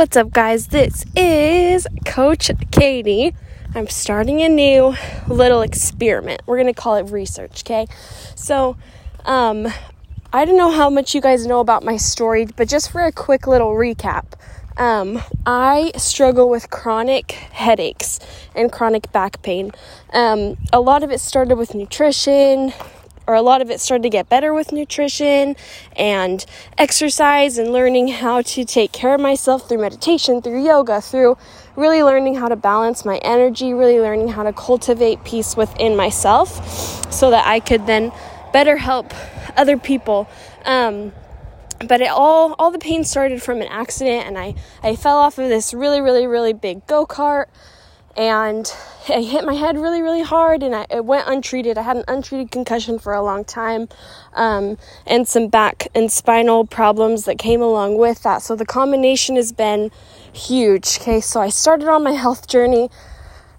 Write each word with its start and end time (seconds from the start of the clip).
What's 0.00 0.16
up, 0.16 0.30
guys? 0.30 0.68
This 0.68 1.04
is 1.14 1.86
Coach 2.06 2.50
Katie. 2.70 3.34
I'm 3.74 3.86
starting 3.86 4.40
a 4.40 4.48
new 4.48 4.94
little 5.28 5.60
experiment. 5.60 6.40
We're 6.46 6.56
going 6.56 6.72
to 6.72 6.80
call 6.80 6.94
it 6.94 7.10
research, 7.10 7.62
okay? 7.64 7.86
So, 8.34 8.78
um, 9.26 9.68
I 10.32 10.46
don't 10.46 10.56
know 10.56 10.70
how 10.70 10.88
much 10.88 11.14
you 11.14 11.20
guys 11.20 11.46
know 11.46 11.60
about 11.60 11.84
my 11.84 11.98
story, 11.98 12.46
but 12.46 12.66
just 12.66 12.90
for 12.90 13.02
a 13.02 13.12
quick 13.12 13.46
little 13.46 13.72
recap, 13.72 14.24
um, 14.78 15.20
I 15.44 15.92
struggle 15.98 16.48
with 16.48 16.70
chronic 16.70 17.32
headaches 17.32 18.20
and 18.54 18.72
chronic 18.72 19.12
back 19.12 19.42
pain. 19.42 19.70
Um, 20.14 20.56
a 20.72 20.80
lot 20.80 21.02
of 21.02 21.10
it 21.10 21.20
started 21.20 21.58
with 21.58 21.74
nutrition, 21.74 22.72
or 23.26 23.34
a 23.34 23.42
lot 23.42 23.60
of 23.62 23.70
it 23.70 23.80
started 23.80 24.02
to 24.02 24.10
get 24.10 24.28
better 24.28 24.52
with 24.52 24.72
nutrition 24.72 25.56
and 25.96 26.44
exercise 26.78 27.58
and 27.58 27.72
learning 27.72 28.08
how 28.08 28.42
to 28.42 28.64
take 28.64 28.92
care 28.92 29.14
of 29.14 29.20
myself 29.20 29.68
through 29.68 29.78
meditation, 29.78 30.42
through 30.42 30.64
yoga, 30.64 31.00
through 31.00 31.36
really 31.76 32.02
learning 32.02 32.34
how 32.34 32.48
to 32.48 32.56
balance 32.56 33.04
my 33.04 33.18
energy, 33.18 33.72
really 33.72 34.00
learning 34.00 34.28
how 34.28 34.42
to 34.42 34.52
cultivate 34.52 35.22
peace 35.24 35.56
within 35.56 35.96
myself 35.96 37.12
so 37.12 37.30
that 37.30 37.46
I 37.46 37.60
could 37.60 37.86
then 37.86 38.12
better 38.52 38.76
help 38.76 39.12
other 39.56 39.76
people. 39.76 40.28
Um, 40.64 41.12
but 41.86 42.00
it 42.00 42.10
all 42.10 42.54
all 42.58 42.70
the 42.70 42.78
pain 42.78 43.04
started 43.04 43.42
from 43.42 43.62
an 43.62 43.68
accident 43.68 44.26
and 44.26 44.38
I, 44.38 44.54
I 44.82 44.96
fell 44.96 45.16
off 45.16 45.38
of 45.38 45.48
this 45.48 45.72
really 45.72 46.00
really 46.00 46.26
really 46.26 46.52
big 46.52 46.86
go-kart 46.86 47.46
and 48.16 48.72
I 49.08 49.22
hit 49.22 49.44
my 49.44 49.54
head 49.54 49.76
really, 49.76 50.02
really 50.02 50.22
hard, 50.22 50.62
and 50.62 50.74
I, 50.74 50.86
it 50.90 51.04
went 51.04 51.28
untreated. 51.28 51.78
I 51.78 51.82
had 51.82 51.96
an 51.96 52.04
untreated 52.08 52.50
concussion 52.50 52.98
for 52.98 53.12
a 53.12 53.22
long 53.22 53.44
time, 53.44 53.88
um, 54.34 54.78
and 55.06 55.26
some 55.26 55.48
back 55.48 55.88
and 55.94 56.10
spinal 56.10 56.66
problems 56.66 57.24
that 57.24 57.38
came 57.38 57.62
along 57.62 57.98
with 57.98 58.22
that. 58.22 58.42
So 58.42 58.56
the 58.56 58.66
combination 58.66 59.36
has 59.36 59.52
been 59.52 59.90
huge. 60.32 60.98
Okay, 61.00 61.20
so 61.20 61.40
I 61.40 61.48
started 61.48 61.88
on 61.88 62.02
my 62.02 62.12
health 62.12 62.46
journey. 62.46 62.90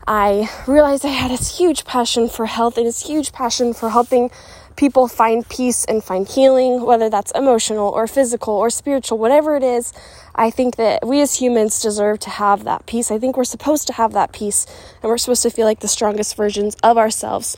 I 0.07 0.49
realized 0.67 1.05
I 1.05 1.09
had 1.09 1.31
this 1.31 1.57
huge 1.57 1.85
passion 1.85 2.27
for 2.27 2.45
health 2.45 2.77
and 2.77 2.87
this 2.87 3.05
huge 3.05 3.31
passion 3.31 3.73
for 3.73 3.89
helping 3.89 4.31
people 4.75 5.07
find 5.07 5.47
peace 5.47 5.85
and 5.85 6.03
find 6.03 6.27
healing, 6.27 6.81
whether 6.85 7.09
that's 7.09 7.31
emotional 7.31 7.89
or 7.89 8.07
physical 8.07 8.53
or 8.53 8.69
spiritual, 8.69 9.17
whatever 9.17 9.55
it 9.55 9.63
is. 9.63 9.93
I 10.35 10.49
think 10.49 10.77
that 10.77 11.05
we 11.05 11.21
as 11.21 11.35
humans 11.41 11.81
deserve 11.81 12.19
to 12.19 12.29
have 12.29 12.63
that 12.63 12.85
peace. 12.85 13.11
I 13.11 13.19
think 13.19 13.37
we're 13.37 13.43
supposed 13.43 13.87
to 13.87 13.93
have 13.93 14.13
that 14.13 14.31
peace 14.31 14.65
and 15.01 15.09
we're 15.09 15.17
supposed 15.17 15.43
to 15.43 15.49
feel 15.49 15.65
like 15.65 15.81
the 15.81 15.87
strongest 15.87 16.35
versions 16.35 16.75
of 16.83 16.97
ourselves. 16.97 17.57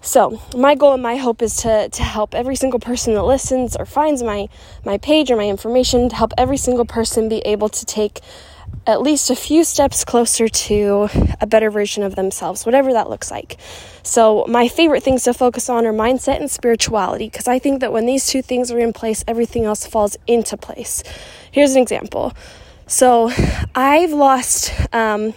So, 0.00 0.40
my 0.56 0.76
goal 0.76 0.94
and 0.94 1.02
my 1.02 1.16
hope 1.16 1.42
is 1.42 1.56
to, 1.56 1.88
to 1.88 2.02
help 2.02 2.32
every 2.32 2.54
single 2.54 2.78
person 2.78 3.14
that 3.14 3.24
listens 3.24 3.74
or 3.74 3.84
finds 3.84 4.22
my, 4.22 4.48
my 4.84 4.96
page 4.98 5.28
or 5.30 5.36
my 5.36 5.48
information, 5.48 6.08
to 6.08 6.14
help 6.14 6.32
every 6.38 6.56
single 6.56 6.84
person 6.84 7.28
be 7.28 7.38
able 7.38 7.68
to 7.68 7.84
take 7.84 8.20
at 8.88 9.02
least 9.02 9.28
a 9.28 9.36
few 9.36 9.64
steps 9.64 10.02
closer 10.02 10.48
to 10.48 11.08
a 11.42 11.46
better 11.46 11.70
version 11.70 12.02
of 12.02 12.16
themselves, 12.16 12.64
whatever 12.64 12.94
that 12.94 13.10
looks 13.10 13.30
like. 13.30 13.58
So, 14.02 14.46
my 14.48 14.66
favorite 14.66 15.02
things 15.02 15.24
to 15.24 15.34
focus 15.34 15.68
on 15.68 15.86
are 15.86 15.92
mindset 15.92 16.40
and 16.40 16.50
spirituality 16.50 17.26
because 17.28 17.46
I 17.46 17.58
think 17.58 17.80
that 17.80 17.92
when 17.92 18.06
these 18.06 18.26
two 18.26 18.40
things 18.40 18.70
are 18.72 18.78
in 18.78 18.94
place, 18.94 19.22
everything 19.28 19.66
else 19.66 19.86
falls 19.86 20.16
into 20.26 20.56
place. 20.56 21.02
Here's 21.52 21.72
an 21.72 21.82
example. 21.82 22.32
So, 22.86 23.30
I've 23.74 24.12
lost 24.12 24.72
um, 24.94 25.34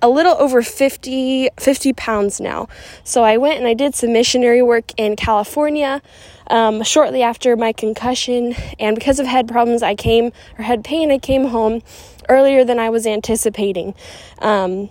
a 0.00 0.08
little 0.08 0.36
over 0.38 0.62
50, 0.62 1.50
50 1.58 1.92
pounds 1.92 2.40
now. 2.40 2.68
So, 3.04 3.22
I 3.24 3.36
went 3.36 3.58
and 3.58 3.66
I 3.66 3.74
did 3.74 3.94
some 3.94 4.14
missionary 4.14 4.62
work 4.62 4.92
in 4.96 5.16
California. 5.16 6.00
Um, 6.48 6.82
shortly 6.82 7.22
after 7.22 7.56
my 7.56 7.72
concussion, 7.72 8.54
and 8.78 8.94
because 8.94 9.18
of 9.18 9.26
head 9.26 9.48
problems, 9.48 9.82
I 9.82 9.94
came 9.94 10.32
or 10.58 10.64
head 10.64 10.84
pain, 10.84 11.10
I 11.10 11.18
came 11.18 11.46
home 11.46 11.82
earlier 12.28 12.64
than 12.64 12.78
I 12.78 12.90
was 12.90 13.06
anticipating. 13.06 13.94
Um, 14.40 14.90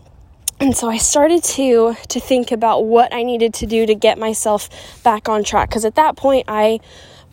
and 0.60 0.76
so 0.76 0.90
I 0.90 0.98
started 0.98 1.44
to 1.44 1.96
to 2.10 2.20
think 2.20 2.52
about 2.52 2.86
what 2.86 3.14
I 3.14 3.24
needed 3.24 3.54
to 3.56 3.66
do 3.66 3.86
to 3.86 3.96
get 3.96 4.18
myself 4.18 4.70
back 5.04 5.28
on 5.28 5.44
track 5.44 5.70
because 5.70 5.84
at 5.84 5.96
that 5.96 6.16
point 6.16 6.46
I 6.48 6.80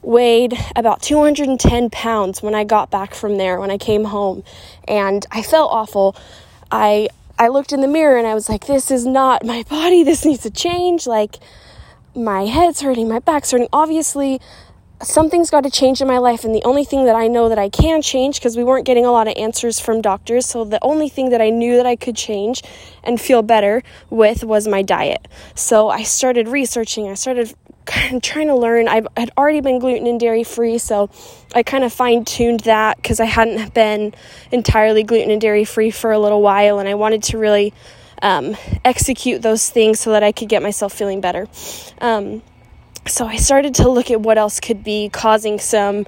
weighed 0.02 0.58
about 0.74 1.02
210 1.02 1.90
pounds 1.90 2.42
when 2.42 2.54
I 2.54 2.64
got 2.64 2.90
back 2.90 3.14
from 3.14 3.36
there 3.36 3.60
when 3.60 3.70
I 3.70 3.78
came 3.78 4.04
home 4.04 4.42
and 4.88 5.24
I 5.30 5.42
felt 5.42 5.70
awful. 5.70 6.16
I 6.72 7.08
I 7.38 7.48
looked 7.48 7.72
in 7.72 7.80
the 7.82 7.88
mirror 7.88 8.18
and 8.18 8.26
I 8.26 8.34
was 8.34 8.48
like 8.48 8.66
this 8.66 8.90
is 8.90 9.06
not 9.06 9.44
my 9.44 9.62
body. 9.70 10.02
This 10.02 10.24
needs 10.24 10.42
to 10.42 10.50
change 10.50 11.06
like 11.06 11.36
my 12.14 12.46
head's 12.46 12.80
hurting, 12.80 13.08
my 13.08 13.18
back's 13.18 13.50
hurting. 13.50 13.68
Obviously, 13.72 14.40
something's 15.02 15.50
got 15.50 15.62
to 15.62 15.70
change 15.70 16.02
in 16.02 16.08
my 16.08 16.18
life 16.18 16.44
and 16.44 16.54
the 16.54 16.62
only 16.64 16.84
thing 16.84 17.06
that 17.06 17.16
i 17.16 17.26
know 17.26 17.48
that 17.48 17.58
i 17.58 17.70
can 17.70 18.02
change 18.02 18.38
because 18.38 18.54
we 18.54 18.62
weren't 18.62 18.84
getting 18.84 19.06
a 19.06 19.10
lot 19.10 19.26
of 19.26 19.32
answers 19.38 19.80
from 19.80 20.02
doctors 20.02 20.44
so 20.44 20.62
the 20.62 20.78
only 20.82 21.08
thing 21.08 21.30
that 21.30 21.40
i 21.40 21.48
knew 21.48 21.76
that 21.76 21.86
i 21.86 21.96
could 21.96 22.14
change 22.14 22.62
and 23.02 23.18
feel 23.18 23.40
better 23.40 23.82
with 24.10 24.44
was 24.44 24.68
my 24.68 24.82
diet 24.82 25.26
so 25.54 25.88
i 25.88 26.02
started 26.02 26.48
researching 26.48 27.08
i 27.08 27.14
started 27.14 27.54
trying 28.22 28.46
to 28.46 28.54
learn 28.54 28.88
i 28.88 29.00
had 29.16 29.30
already 29.38 29.62
been 29.62 29.78
gluten 29.78 30.06
and 30.06 30.20
dairy 30.20 30.44
free 30.44 30.76
so 30.76 31.08
i 31.54 31.62
kind 31.62 31.82
of 31.82 31.90
fine-tuned 31.90 32.60
that 32.60 32.96
because 32.98 33.20
i 33.20 33.24
hadn't 33.24 33.72
been 33.72 34.12
entirely 34.52 35.02
gluten 35.02 35.30
and 35.30 35.40
dairy 35.40 35.64
free 35.64 35.90
for 35.90 36.12
a 36.12 36.18
little 36.18 36.42
while 36.42 36.78
and 36.78 36.90
i 36.90 36.94
wanted 36.94 37.22
to 37.22 37.38
really 37.38 37.72
um, 38.22 38.56
execute 38.84 39.42
those 39.42 39.70
things 39.70 40.00
so 40.00 40.10
that 40.12 40.22
i 40.22 40.32
could 40.32 40.48
get 40.48 40.62
myself 40.62 40.92
feeling 40.92 41.20
better 41.20 41.48
um, 42.00 42.42
so 43.06 43.26
I 43.26 43.36
started 43.36 43.74
to 43.76 43.88
look 43.88 44.10
at 44.10 44.20
what 44.20 44.38
else 44.38 44.60
could 44.60 44.84
be 44.84 45.08
causing 45.08 45.58
some 45.58 46.06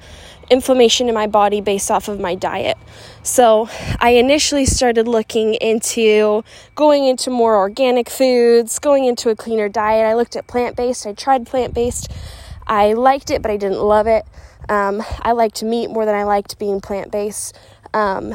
inflammation 0.50 1.08
in 1.08 1.14
my 1.14 1.26
body 1.26 1.60
based 1.60 1.90
off 1.90 2.08
of 2.08 2.20
my 2.20 2.34
diet. 2.34 2.76
So 3.22 3.68
I 3.98 4.10
initially 4.10 4.66
started 4.66 5.08
looking 5.08 5.54
into 5.54 6.44
going 6.74 7.06
into 7.06 7.30
more 7.30 7.56
organic 7.56 8.10
foods, 8.10 8.78
going 8.78 9.04
into 9.04 9.30
a 9.30 9.36
cleaner 9.36 9.68
diet. 9.68 10.04
I 10.04 10.14
looked 10.14 10.36
at 10.36 10.46
plant 10.46 10.76
based, 10.76 11.06
I 11.06 11.14
tried 11.14 11.46
plant 11.46 11.74
based. 11.74 12.10
I 12.66 12.92
liked 12.92 13.30
it, 13.30 13.42
but 13.42 13.50
I 13.50 13.56
didn't 13.56 13.80
love 13.80 14.06
it. 14.06 14.24
Um, 14.68 15.02
I 15.22 15.32
liked 15.32 15.62
meat 15.62 15.90
more 15.90 16.04
than 16.04 16.14
I 16.14 16.24
liked 16.24 16.58
being 16.58 16.80
plant 16.80 17.10
based. 17.10 17.58
Um, 17.94 18.34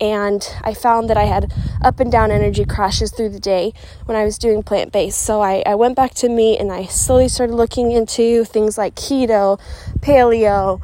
and 0.00 0.46
I 0.62 0.74
found 0.74 1.08
that 1.10 1.16
I 1.16 1.24
had 1.24 1.52
up 1.82 2.00
and 2.00 2.10
down 2.10 2.30
energy 2.30 2.64
crashes 2.64 3.10
through 3.10 3.30
the 3.30 3.40
day 3.40 3.72
when 4.04 4.16
I 4.16 4.24
was 4.24 4.38
doing 4.38 4.62
plant 4.62 4.92
based. 4.92 5.20
So 5.22 5.40
I, 5.40 5.62
I 5.66 5.74
went 5.74 5.96
back 5.96 6.14
to 6.14 6.28
meat 6.28 6.58
and 6.58 6.72
I 6.72 6.84
slowly 6.86 7.28
started 7.28 7.54
looking 7.54 7.92
into 7.92 8.44
things 8.44 8.76
like 8.76 8.94
keto, 8.94 9.60
paleo, 10.00 10.82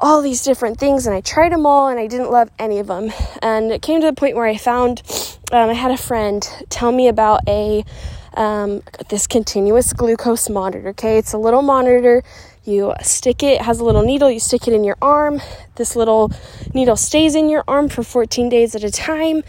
all 0.00 0.22
these 0.22 0.42
different 0.42 0.78
things, 0.78 1.06
and 1.06 1.14
I 1.14 1.20
tried 1.20 1.52
them 1.52 1.66
all 1.66 1.88
and 1.88 1.98
I 1.98 2.06
didn't 2.06 2.30
love 2.30 2.50
any 2.58 2.78
of 2.78 2.86
them. 2.86 3.10
And 3.42 3.72
it 3.72 3.82
came 3.82 4.00
to 4.00 4.06
the 4.06 4.12
point 4.12 4.36
where 4.36 4.46
I 4.46 4.56
found 4.56 5.02
um, 5.50 5.70
I 5.70 5.74
had 5.74 5.90
a 5.90 5.96
friend 5.96 6.46
tell 6.68 6.92
me 6.92 7.08
about 7.08 7.40
a 7.48 7.84
um, 8.34 8.82
this 9.08 9.26
continuous 9.26 9.92
glucose 9.92 10.48
monitor. 10.48 10.88
Okay, 10.90 11.18
it's 11.18 11.32
a 11.32 11.38
little 11.38 11.62
monitor 11.62 12.22
you 12.68 12.94
stick 13.02 13.42
it, 13.42 13.54
it 13.54 13.62
has 13.62 13.80
a 13.80 13.84
little 13.84 14.02
needle, 14.02 14.30
you 14.30 14.40
stick 14.40 14.68
it 14.68 14.74
in 14.74 14.84
your 14.84 14.98
arm. 15.02 15.40
This 15.76 15.96
little 15.96 16.30
needle 16.74 16.96
stays 16.96 17.34
in 17.34 17.48
your 17.48 17.64
arm 17.66 17.88
for 17.88 18.02
14 18.02 18.48
days 18.48 18.74
at 18.74 18.84
a 18.84 18.90
time 18.90 19.42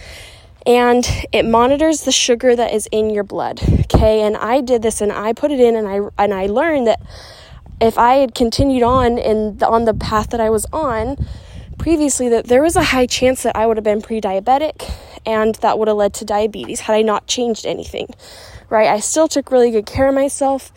and 0.65 1.07
it 1.31 1.45
monitors 1.45 2.01
the 2.01 2.11
sugar 2.11 2.55
that 2.55 2.73
is 2.73 2.87
in 2.91 3.09
your 3.09 3.23
blood. 3.23 3.61
Okay? 3.81 4.21
And 4.21 4.37
I 4.37 4.61
did 4.61 4.81
this 4.81 5.01
and 5.01 5.11
I 5.11 5.33
put 5.33 5.51
it 5.51 5.59
in 5.59 5.75
and 5.75 5.87
I 5.87 5.99
and 6.17 6.33
I 6.33 6.47
learned 6.47 6.87
that 6.87 7.01
if 7.81 7.97
I 7.97 8.15
had 8.15 8.35
continued 8.35 8.83
on 8.83 9.17
in 9.17 9.57
the, 9.57 9.67
on 9.67 9.85
the 9.85 9.93
path 9.93 10.29
that 10.31 10.41
I 10.41 10.49
was 10.49 10.65
on 10.71 11.17
previously 11.77 12.27
that 12.29 12.47
there 12.47 12.61
was 12.61 12.75
a 12.75 12.83
high 12.83 13.05
chance 13.05 13.43
that 13.43 13.55
I 13.55 13.65
would 13.65 13.77
have 13.77 13.85
been 13.85 14.01
pre-diabetic 14.01 14.91
and 15.25 15.55
that 15.55 15.79
would 15.79 15.87
have 15.87 15.95
led 15.95 16.13
to 16.15 16.25
diabetes 16.25 16.81
had 16.81 16.95
I 16.95 17.01
not 17.01 17.25
changed 17.25 17.65
anything. 17.65 18.13
Right? 18.69 18.87
I 18.87 18.99
still 18.99 19.27
took 19.27 19.51
really 19.51 19.71
good 19.71 19.85
care 19.85 20.09
of 20.09 20.15
myself 20.15 20.71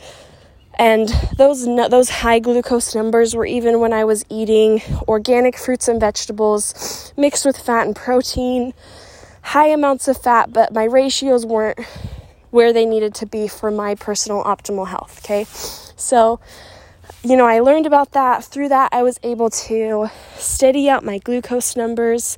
and 0.82 1.08
those 1.36 1.64
those 1.64 2.10
high 2.10 2.40
glucose 2.40 2.92
numbers 2.92 3.36
were 3.36 3.46
even 3.46 3.78
when 3.78 3.92
I 3.92 4.04
was 4.04 4.24
eating 4.28 4.82
organic 5.06 5.56
fruits 5.56 5.86
and 5.86 6.00
vegetables 6.00 7.14
mixed 7.16 7.44
with 7.44 7.56
fat 7.56 7.86
and 7.86 7.94
protein, 7.94 8.74
high 9.42 9.68
amounts 9.68 10.08
of 10.08 10.16
fat, 10.20 10.52
but 10.52 10.74
my 10.74 10.82
ratios 10.82 11.46
weren't 11.46 11.78
where 12.50 12.72
they 12.72 12.84
needed 12.84 13.14
to 13.14 13.26
be 13.26 13.46
for 13.46 13.70
my 13.70 13.94
personal 13.94 14.42
optimal 14.42 14.88
health, 14.88 15.20
okay? 15.24 15.44
So, 15.96 16.40
you 17.22 17.36
know, 17.36 17.46
I 17.46 17.60
learned 17.60 17.86
about 17.86 18.10
that. 18.10 18.42
Through 18.42 18.70
that, 18.70 18.88
I 18.90 19.04
was 19.04 19.20
able 19.22 19.50
to 19.50 20.10
steady 20.34 20.90
out 20.90 21.04
my 21.04 21.18
glucose 21.18 21.76
numbers. 21.76 22.36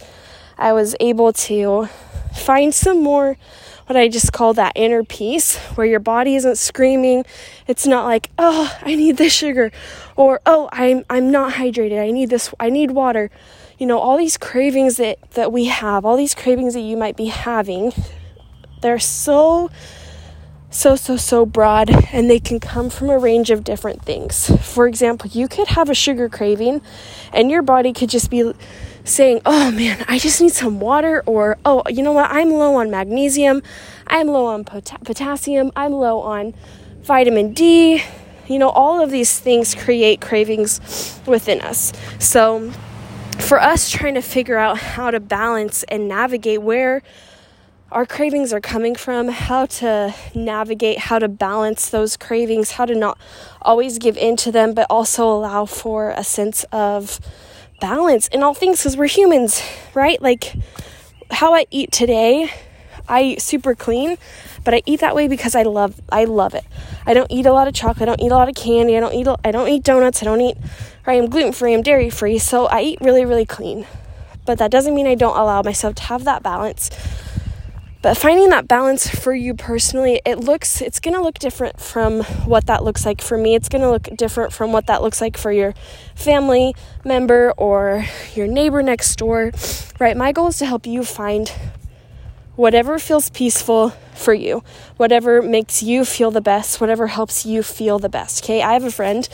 I 0.58 0.74
was 0.74 0.94
able 1.00 1.32
to 1.32 1.88
find 2.34 2.74
some 2.74 3.02
more 3.02 3.38
what 3.86 3.96
I 3.96 4.08
just 4.08 4.32
call 4.32 4.54
that 4.54 4.72
inner 4.74 5.04
peace 5.04 5.56
where 5.74 5.86
your 5.86 6.00
body 6.00 6.36
isn't 6.36 6.56
screaming. 6.56 7.24
It's 7.66 7.86
not 7.86 8.04
like, 8.04 8.30
"Oh, 8.38 8.76
I 8.82 8.94
need 8.94 9.16
this 9.16 9.32
sugar," 9.32 9.70
or 10.16 10.40
"Oh, 10.46 10.68
I'm 10.72 11.04
I'm 11.10 11.30
not 11.30 11.54
hydrated. 11.54 12.00
I 12.00 12.10
need 12.10 12.30
this 12.30 12.52
I 12.58 12.70
need 12.70 12.92
water." 12.92 13.30
You 13.78 13.86
know, 13.86 13.98
all 13.98 14.16
these 14.16 14.36
cravings 14.36 14.96
that 14.96 15.18
that 15.32 15.52
we 15.52 15.66
have, 15.66 16.04
all 16.04 16.16
these 16.16 16.34
cravings 16.34 16.74
that 16.74 16.80
you 16.80 16.96
might 16.96 17.16
be 17.16 17.26
having, 17.26 17.92
they're 18.80 18.98
so 18.98 19.70
so, 20.74 20.96
so, 20.96 21.16
so 21.16 21.46
broad, 21.46 21.88
and 22.12 22.28
they 22.28 22.40
can 22.40 22.58
come 22.58 22.90
from 22.90 23.08
a 23.08 23.16
range 23.16 23.52
of 23.52 23.62
different 23.62 24.02
things. 24.02 24.50
For 24.60 24.88
example, 24.88 25.30
you 25.32 25.46
could 25.46 25.68
have 25.68 25.88
a 25.88 25.94
sugar 25.94 26.28
craving, 26.28 26.82
and 27.32 27.48
your 27.48 27.62
body 27.62 27.92
could 27.92 28.08
just 28.08 28.28
be 28.28 28.52
saying, 29.04 29.40
Oh 29.46 29.70
man, 29.70 30.04
I 30.08 30.18
just 30.18 30.40
need 30.40 30.52
some 30.52 30.80
water, 30.80 31.22
or 31.26 31.58
Oh, 31.64 31.82
you 31.88 32.02
know 32.02 32.12
what, 32.12 32.30
I'm 32.30 32.50
low 32.50 32.76
on 32.76 32.90
magnesium, 32.90 33.62
I'm 34.06 34.26
low 34.26 34.46
on 34.46 34.64
pot- 34.64 35.04
potassium, 35.04 35.70
I'm 35.76 35.92
low 35.92 36.20
on 36.20 36.54
vitamin 37.02 37.52
D. 37.52 38.02
You 38.46 38.58
know, 38.58 38.68
all 38.68 39.02
of 39.02 39.10
these 39.10 39.38
things 39.40 39.74
create 39.74 40.20
cravings 40.20 41.18
within 41.26 41.62
us. 41.62 41.92
So, 42.18 42.72
for 43.38 43.60
us 43.60 43.90
trying 43.90 44.14
to 44.14 44.20
figure 44.22 44.58
out 44.58 44.78
how 44.78 45.10
to 45.10 45.18
balance 45.18 45.82
and 45.84 46.08
navigate 46.08 46.60
where 46.62 47.02
our 47.90 48.04
cravings 48.04 48.52
are 48.52 48.60
coming 48.60 48.94
from, 48.94 49.28
how 49.28 49.66
to 49.66 50.14
navigate, 50.34 50.98
how 50.98 51.18
to 51.18 51.28
balance 51.28 51.88
those 51.88 52.16
cravings, 52.16 52.72
how 52.72 52.84
to 52.84 52.94
not 52.94 53.18
always 53.62 53.98
give 53.98 54.16
in 54.16 54.36
to 54.36 54.52
them, 54.52 54.74
but 54.74 54.86
also 54.90 55.26
allow 55.26 55.64
for 55.64 56.10
a 56.10 56.24
sense 56.24 56.64
of 56.72 57.20
balance 57.80 58.28
in 58.28 58.42
all 58.42 58.54
things 58.54 58.78
because 58.78 58.96
we're 58.96 59.06
humans, 59.06 59.62
right? 59.94 60.20
Like 60.20 60.54
how 61.30 61.54
I 61.54 61.66
eat 61.70 61.92
today, 61.92 62.50
I 63.08 63.22
eat 63.22 63.42
super 63.42 63.74
clean, 63.74 64.16
but 64.64 64.74
I 64.74 64.82
eat 64.86 65.00
that 65.00 65.14
way 65.14 65.28
because 65.28 65.54
I 65.54 65.62
love 65.62 66.00
I 66.10 66.24
love 66.24 66.54
it. 66.54 66.64
I 67.06 67.14
don't 67.14 67.30
eat 67.30 67.46
a 67.46 67.52
lot 67.52 67.68
of 67.68 67.74
chocolate, 67.74 68.02
I 68.02 68.16
don't 68.16 68.22
eat 68.22 68.32
a 68.32 68.36
lot 68.36 68.48
of 68.48 68.54
candy, 68.54 68.96
I 68.96 69.00
don't 69.00 69.14
eat 69.14 69.28
I 69.44 69.50
don't 69.50 69.68
eat 69.68 69.82
donuts, 69.82 70.22
I 70.22 70.24
don't 70.24 70.40
eat 70.40 70.56
right, 71.06 71.22
I'm 71.22 71.28
gluten 71.28 71.52
free, 71.52 71.74
I'm 71.74 71.82
dairy 71.82 72.10
free, 72.10 72.38
so 72.38 72.66
I 72.66 72.80
eat 72.82 72.98
really 73.00 73.24
really 73.24 73.46
clean. 73.46 73.86
But 74.46 74.58
that 74.58 74.70
doesn't 74.70 74.94
mean 74.94 75.06
I 75.06 75.14
don't 75.14 75.36
allow 75.36 75.62
myself 75.62 75.94
to 75.96 76.02
have 76.04 76.24
that 76.24 76.42
balance 76.42 76.90
but 78.04 78.18
finding 78.18 78.50
that 78.50 78.68
balance 78.68 79.08
for 79.08 79.32
you 79.34 79.54
personally, 79.54 80.20
it 80.26 80.38
looks, 80.38 80.82
it's 80.82 81.00
going 81.00 81.14
to 81.14 81.22
look 81.22 81.38
different 81.38 81.80
from 81.80 82.22
what 82.44 82.66
that 82.66 82.84
looks 82.84 83.06
like 83.06 83.22
for 83.22 83.38
me. 83.38 83.54
It's 83.54 83.70
going 83.70 83.80
to 83.80 83.90
look 83.90 84.14
different 84.14 84.52
from 84.52 84.72
what 84.72 84.88
that 84.88 85.00
looks 85.00 85.22
like 85.22 85.38
for 85.38 85.50
your 85.50 85.72
family 86.14 86.74
member 87.02 87.54
or 87.56 88.04
your 88.34 88.46
neighbor 88.46 88.82
next 88.82 89.16
door, 89.16 89.52
right? 89.98 90.18
My 90.18 90.32
goal 90.32 90.48
is 90.48 90.58
to 90.58 90.66
help 90.66 90.86
you 90.86 91.02
find 91.02 91.50
whatever 92.56 92.98
feels 92.98 93.30
peaceful 93.30 93.94
for 94.14 94.34
you, 94.34 94.62
whatever 94.98 95.40
makes 95.40 95.82
you 95.82 96.04
feel 96.04 96.30
the 96.30 96.42
best, 96.42 96.82
whatever 96.82 97.06
helps 97.06 97.46
you 97.46 97.62
feel 97.62 97.98
the 97.98 98.10
best. 98.10 98.44
Okay, 98.44 98.60
I 98.60 98.74
have 98.74 98.84
a 98.84 98.90
friend 98.90 99.26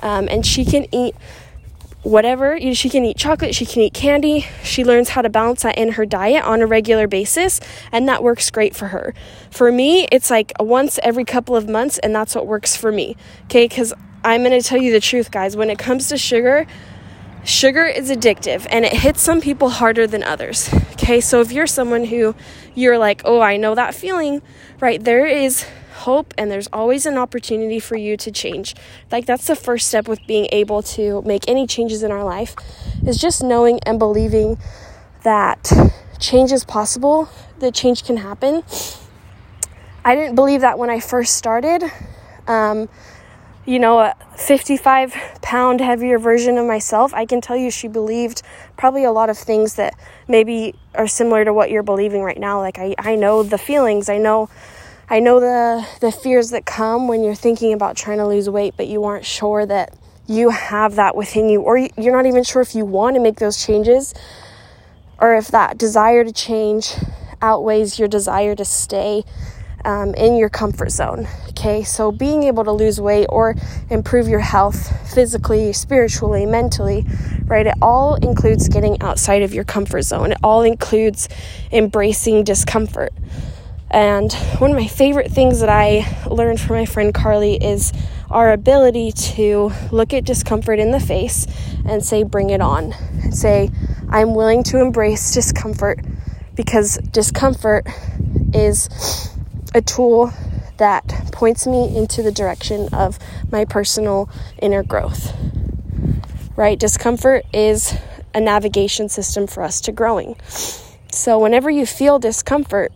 um, 0.00 0.26
and 0.28 0.44
she 0.44 0.64
can 0.64 0.92
eat 0.92 1.14
whatever. 2.06 2.58
She 2.74 2.88
can 2.88 3.04
eat 3.04 3.16
chocolate, 3.16 3.54
she 3.54 3.66
can 3.66 3.82
eat 3.82 3.92
candy. 3.92 4.46
She 4.62 4.84
learns 4.84 5.10
how 5.10 5.22
to 5.22 5.28
balance 5.28 5.62
that 5.62 5.76
in 5.76 5.92
her 5.92 6.06
diet 6.06 6.44
on 6.44 6.62
a 6.62 6.66
regular 6.66 7.08
basis, 7.08 7.60
and 7.90 8.08
that 8.08 8.22
works 8.22 8.48
great 8.50 8.76
for 8.76 8.88
her. 8.88 9.12
For 9.50 9.72
me, 9.72 10.06
it's 10.12 10.30
like 10.30 10.52
once 10.60 11.00
every 11.02 11.24
couple 11.24 11.56
of 11.56 11.68
months, 11.68 11.98
and 11.98 12.14
that's 12.14 12.34
what 12.34 12.46
works 12.46 12.76
for 12.76 12.92
me. 12.92 13.16
Okay, 13.44 13.66
because 13.66 13.92
I'm 14.24 14.44
gonna 14.44 14.62
tell 14.62 14.78
you 14.80 14.92
the 14.92 15.00
truth, 15.00 15.30
guys. 15.32 15.56
When 15.56 15.68
it 15.68 15.78
comes 15.78 16.08
to 16.08 16.16
sugar, 16.16 16.66
sugar 17.44 17.84
is 17.84 18.10
addictive 18.10 18.66
and 18.70 18.84
it 18.84 18.92
hits 18.92 19.20
some 19.20 19.40
people 19.40 19.68
harder 19.68 20.06
than 20.06 20.22
others. 20.22 20.72
Okay, 20.92 21.20
so 21.20 21.40
if 21.40 21.50
you're 21.50 21.66
someone 21.66 22.04
who 22.04 22.34
you're 22.74 22.98
like, 22.98 23.22
oh, 23.24 23.40
I 23.40 23.56
know 23.56 23.74
that 23.74 23.94
feeling, 23.94 24.42
right? 24.80 25.02
There 25.02 25.26
is 25.26 25.66
hope 25.96 26.34
and 26.38 26.50
there's 26.50 26.68
always 26.72 27.06
an 27.06 27.16
opportunity 27.16 27.80
for 27.80 27.96
you 27.96 28.16
to 28.18 28.30
change. 28.30 28.74
Like 29.10 29.26
that's 29.26 29.46
the 29.46 29.56
first 29.56 29.88
step 29.88 30.08
with 30.08 30.20
being 30.26 30.48
able 30.52 30.82
to 30.82 31.22
make 31.22 31.48
any 31.48 31.66
changes 31.66 32.02
in 32.02 32.10
our 32.10 32.24
life 32.24 32.54
is 33.06 33.18
just 33.18 33.42
knowing 33.42 33.80
and 33.84 33.98
believing 33.98 34.58
that 35.24 35.72
change 36.18 36.52
is 36.52 36.64
possible, 36.64 37.28
that 37.58 37.74
change 37.74 38.04
can 38.04 38.18
happen. 38.18 38.62
I 40.04 40.14
didn't 40.14 40.36
believe 40.36 40.60
that 40.60 40.78
when 40.78 40.90
I 40.90 41.00
first 41.00 41.36
started. 41.36 41.82
Um, 42.46 42.88
you 43.66 43.80
know, 43.80 43.98
a 43.98 44.14
55 44.36 45.12
pound 45.42 45.80
heavier 45.80 46.18
version 46.20 46.56
of 46.56 46.66
myself, 46.66 47.12
I 47.12 47.26
can 47.26 47.40
tell 47.40 47.56
you 47.56 47.70
she 47.70 47.88
believed 47.88 48.42
probably 48.76 49.02
a 49.02 49.10
lot 49.10 49.28
of 49.28 49.36
things 49.36 49.74
that 49.74 49.94
maybe 50.28 50.76
are 50.94 51.08
similar 51.08 51.44
to 51.44 51.52
what 51.52 51.70
you're 51.70 51.82
believing 51.82 52.22
right 52.22 52.38
now. 52.38 52.60
Like, 52.60 52.78
I, 52.78 52.94
I 52.98 53.16
know 53.16 53.42
the 53.42 53.58
feelings, 53.58 54.08
I 54.08 54.18
know 54.18 54.48
I 55.08 55.20
know 55.20 55.38
the 55.38 55.86
the 56.00 56.10
fears 56.10 56.50
that 56.50 56.66
come 56.66 57.06
when 57.06 57.22
you're 57.22 57.36
thinking 57.36 57.72
about 57.72 57.96
trying 57.96 58.18
to 58.18 58.26
lose 58.26 58.50
weight, 58.50 58.74
but 58.76 58.88
you 58.88 59.04
aren't 59.04 59.24
sure 59.24 59.64
that 59.64 59.94
you 60.26 60.50
have 60.50 60.96
that 60.96 61.14
within 61.14 61.48
you, 61.48 61.60
or 61.60 61.78
you're 61.78 62.12
not 62.12 62.26
even 62.26 62.42
sure 62.42 62.60
if 62.60 62.74
you 62.74 62.84
want 62.84 63.14
to 63.14 63.20
make 63.20 63.38
those 63.38 63.64
changes, 63.64 64.14
or 65.20 65.36
if 65.36 65.46
that 65.48 65.78
desire 65.78 66.24
to 66.24 66.32
change 66.32 66.92
outweighs 67.40 68.00
your 68.00 68.08
desire 68.08 68.56
to 68.56 68.64
stay 68.64 69.22
um, 69.84 70.12
in 70.14 70.34
your 70.34 70.48
comfort 70.48 70.90
zone. 70.90 71.28
Okay, 71.50 71.84
so 71.84 72.10
being 72.10 72.42
able 72.42 72.64
to 72.64 72.72
lose 72.72 73.00
weight 73.00 73.26
or 73.28 73.54
improve 73.90 74.26
your 74.26 74.40
health 74.40 75.14
physically, 75.14 75.72
spiritually, 75.72 76.46
mentally, 76.46 77.06
right? 77.44 77.68
It 77.68 77.74
all 77.80 78.16
includes 78.16 78.68
getting 78.68 79.00
outside 79.00 79.42
of 79.42 79.54
your 79.54 79.62
comfort 79.62 80.02
zone, 80.02 80.32
it 80.32 80.38
all 80.42 80.62
includes 80.62 81.28
embracing 81.70 82.42
discomfort. 82.42 83.12
And 83.90 84.32
one 84.58 84.70
of 84.70 84.76
my 84.76 84.88
favorite 84.88 85.30
things 85.30 85.60
that 85.60 85.68
I 85.68 86.26
learned 86.28 86.60
from 86.60 86.76
my 86.76 86.86
friend 86.86 87.14
Carly 87.14 87.54
is 87.54 87.92
our 88.30 88.52
ability 88.52 89.12
to 89.12 89.72
look 89.92 90.12
at 90.12 90.24
discomfort 90.24 90.78
in 90.78 90.90
the 90.90 91.00
face 91.00 91.46
and 91.86 92.04
say, 92.04 92.24
bring 92.24 92.50
it 92.50 92.60
on. 92.60 92.92
And 93.22 93.34
say, 93.34 93.70
I'm 94.08 94.34
willing 94.34 94.62
to 94.64 94.80
embrace 94.80 95.32
discomfort 95.32 96.00
because 96.54 96.98
discomfort 97.12 97.86
is 98.52 98.88
a 99.74 99.80
tool 99.80 100.32
that 100.78 101.06
points 101.32 101.66
me 101.66 101.96
into 101.96 102.22
the 102.22 102.32
direction 102.32 102.88
of 102.92 103.18
my 103.50 103.64
personal 103.64 104.28
inner 104.60 104.82
growth. 104.82 105.34
Right? 106.56 106.78
Discomfort 106.78 107.44
is 107.52 107.94
a 108.34 108.40
navigation 108.40 109.08
system 109.08 109.46
for 109.46 109.62
us 109.62 109.80
to 109.82 109.92
growing. 109.92 110.36
So, 111.10 111.38
whenever 111.38 111.70
you 111.70 111.86
feel 111.86 112.18
discomfort, 112.18 112.92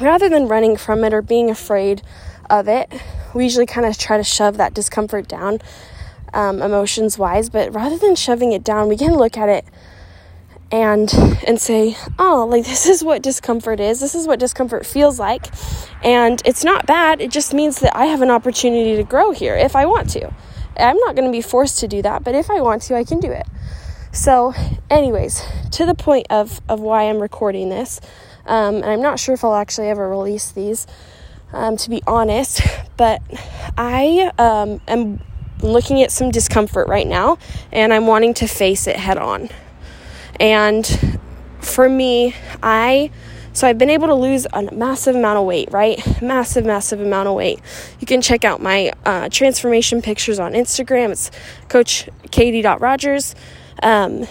rather 0.00 0.28
than 0.28 0.48
running 0.48 0.76
from 0.76 1.04
it 1.04 1.12
or 1.12 1.22
being 1.22 1.50
afraid 1.50 2.02
of 2.48 2.68
it, 2.68 2.90
we 3.34 3.44
usually 3.44 3.66
kind 3.66 3.86
of 3.86 3.96
try 3.96 4.16
to 4.16 4.24
shove 4.24 4.56
that 4.56 4.74
discomfort 4.74 5.28
down, 5.28 5.60
um, 6.34 6.62
emotions 6.62 7.18
wise. 7.18 7.48
But 7.50 7.72
rather 7.72 7.96
than 7.96 8.16
shoving 8.16 8.52
it 8.52 8.64
down, 8.64 8.88
we 8.88 8.96
can 8.96 9.14
look 9.14 9.36
at 9.36 9.48
it 9.48 9.64
and 10.72 11.12
and 11.46 11.60
say, 11.60 11.96
"Oh, 12.18 12.46
like 12.48 12.64
this 12.64 12.86
is 12.86 13.02
what 13.02 13.22
discomfort 13.22 13.80
is. 13.80 14.00
This 14.00 14.14
is 14.14 14.26
what 14.26 14.38
discomfort 14.38 14.86
feels 14.86 15.18
like." 15.18 15.46
And 16.02 16.40
it's 16.44 16.64
not 16.64 16.86
bad. 16.86 17.20
It 17.20 17.30
just 17.30 17.52
means 17.52 17.80
that 17.80 17.96
I 17.96 18.06
have 18.06 18.22
an 18.22 18.30
opportunity 18.30 18.96
to 18.96 19.02
grow 19.02 19.32
here 19.32 19.56
if 19.56 19.74
I 19.76 19.86
want 19.86 20.10
to. 20.10 20.32
I'm 20.76 20.96
not 20.98 21.14
going 21.14 21.26
to 21.26 21.32
be 21.32 21.42
forced 21.42 21.78
to 21.80 21.88
do 21.88 22.00
that, 22.02 22.24
but 22.24 22.34
if 22.34 22.50
I 22.50 22.60
want 22.60 22.82
to, 22.82 22.96
I 22.96 23.04
can 23.04 23.20
do 23.20 23.30
it. 23.30 23.46
So, 24.12 24.54
anyways, 24.88 25.42
to 25.72 25.86
the 25.86 25.94
point 25.94 26.26
of 26.30 26.60
of 26.68 26.80
why 26.80 27.04
I'm 27.04 27.20
recording 27.20 27.68
this, 27.68 28.00
um, 28.46 28.76
and 28.76 28.86
I'm 28.86 29.02
not 29.02 29.18
sure 29.18 29.34
if 29.34 29.44
I'll 29.44 29.54
actually 29.54 29.88
ever 29.88 30.08
release 30.08 30.50
these, 30.50 30.86
um, 31.52 31.76
to 31.78 31.90
be 31.90 32.02
honest. 32.06 32.62
But 32.96 33.22
I 33.78 34.30
um, 34.36 34.78
am 34.86 35.22
looking 35.62 36.02
at 36.02 36.12
some 36.12 36.30
discomfort 36.30 36.86
right 36.86 37.06
now, 37.06 37.38
and 37.72 37.94
I'm 37.94 38.06
wanting 38.06 38.34
to 38.34 38.46
face 38.46 38.86
it 38.86 38.96
head 38.96 39.16
on. 39.16 39.48
And 40.38 41.18
for 41.62 41.88
me, 41.88 42.34
I 42.62 43.10
so 43.52 43.66
I've 43.66 43.78
been 43.78 43.90
able 43.90 44.06
to 44.06 44.14
lose 44.14 44.46
a 44.52 44.62
massive 44.72 45.16
amount 45.16 45.38
of 45.38 45.44
weight, 45.44 45.72
right? 45.72 46.00
Massive, 46.22 46.64
massive 46.64 47.00
amount 47.00 47.28
of 47.28 47.34
weight. 47.34 47.60
You 47.98 48.06
can 48.06 48.22
check 48.22 48.44
out 48.44 48.62
my 48.62 48.92
uh, 49.04 49.28
transformation 49.28 50.02
pictures 50.02 50.38
on 50.38 50.52
Instagram. 50.52 51.10
It's 51.10 51.30
Coach 51.68 52.08
Katie.Rogers. 52.30 53.34
Um, 53.82 54.26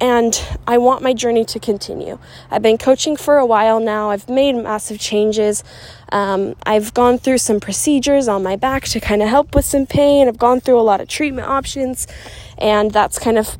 and 0.00 0.44
I 0.66 0.78
want 0.78 1.02
my 1.02 1.14
journey 1.14 1.44
to 1.46 1.58
continue. 1.58 2.18
I've 2.50 2.62
been 2.62 2.78
coaching 2.78 3.16
for 3.16 3.38
a 3.38 3.46
while 3.46 3.80
now. 3.80 4.10
I've 4.10 4.28
made 4.28 4.52
massive 4.54 4.98
changes. 4.98 5.64
Um, 6.12 6.54
I've 6.64 6.92
gone 6.92 7.18
through 7.18 7.38
some 7.38 7.60
procedures 7.60 8.28
on 8.28 8.42
my 8.42 8.56
back 8.56 8.84
to 8.84 9.00
kind 9.00 9.22
of 9.22 9.28
help 9.28 9.54
with 9.54 9.64
some 9.64 9.86
pain. 9.86 10.28
I've 10.28 10.38
gone 10.38 10.60
through 10.60 10.78
a 10.78 10.82
lot 10.82 11.00
of 11.00 11.08
treatment 11.08 11.48
options, 11.48 12.06
and 12.58 12.90
that's 12.90 13.18
kind 13.18 13.38
of 13.38 13.56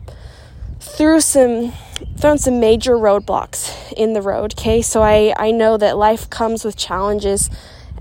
through 0.80 1.20
some 1.20 1.72
thrown 2.18 2.36
some 2.36 2.60
major 2.60 2.96
roadblocks 2.96 3.92
in 3.94 4.12
the 4.12 4.20
road. 4.20 4.52
Okay, 4.54 4.82
so 4.82 5.02
I 5.02 5.34
I 5.36 5.50
know 5.50 5.76
that 5.78 5.96
life 5.96 6.28
comes 6.28 6.64
with 6.64 6.76
challenges. 6.76 7.50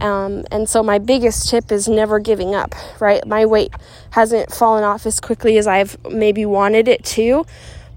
Um, 0.02 0.44
and 0.52 0.68
so 0.68 0.84
my 0.84 1.00
biggest 1.00 1.50
tip 1.50 1.72
is 1.72 1.88
never 1.88 2.20
giving 2.20 2.54
up, 2.54 2.76
right? 3.00 3.26
My 3.26 3.46
weight 3.46 3.74
hasn't 4.10 4.52
fallen 4.52 4.84
off 4.84 5.06
as 5.06 5.22
quickly 5.22 5.58
as 5.58 5.68
I've 5.68 5.98
maybe 6.12 6.46
wanted 6.46 6.90
it 6.90 7.06
to, 7.06 7.46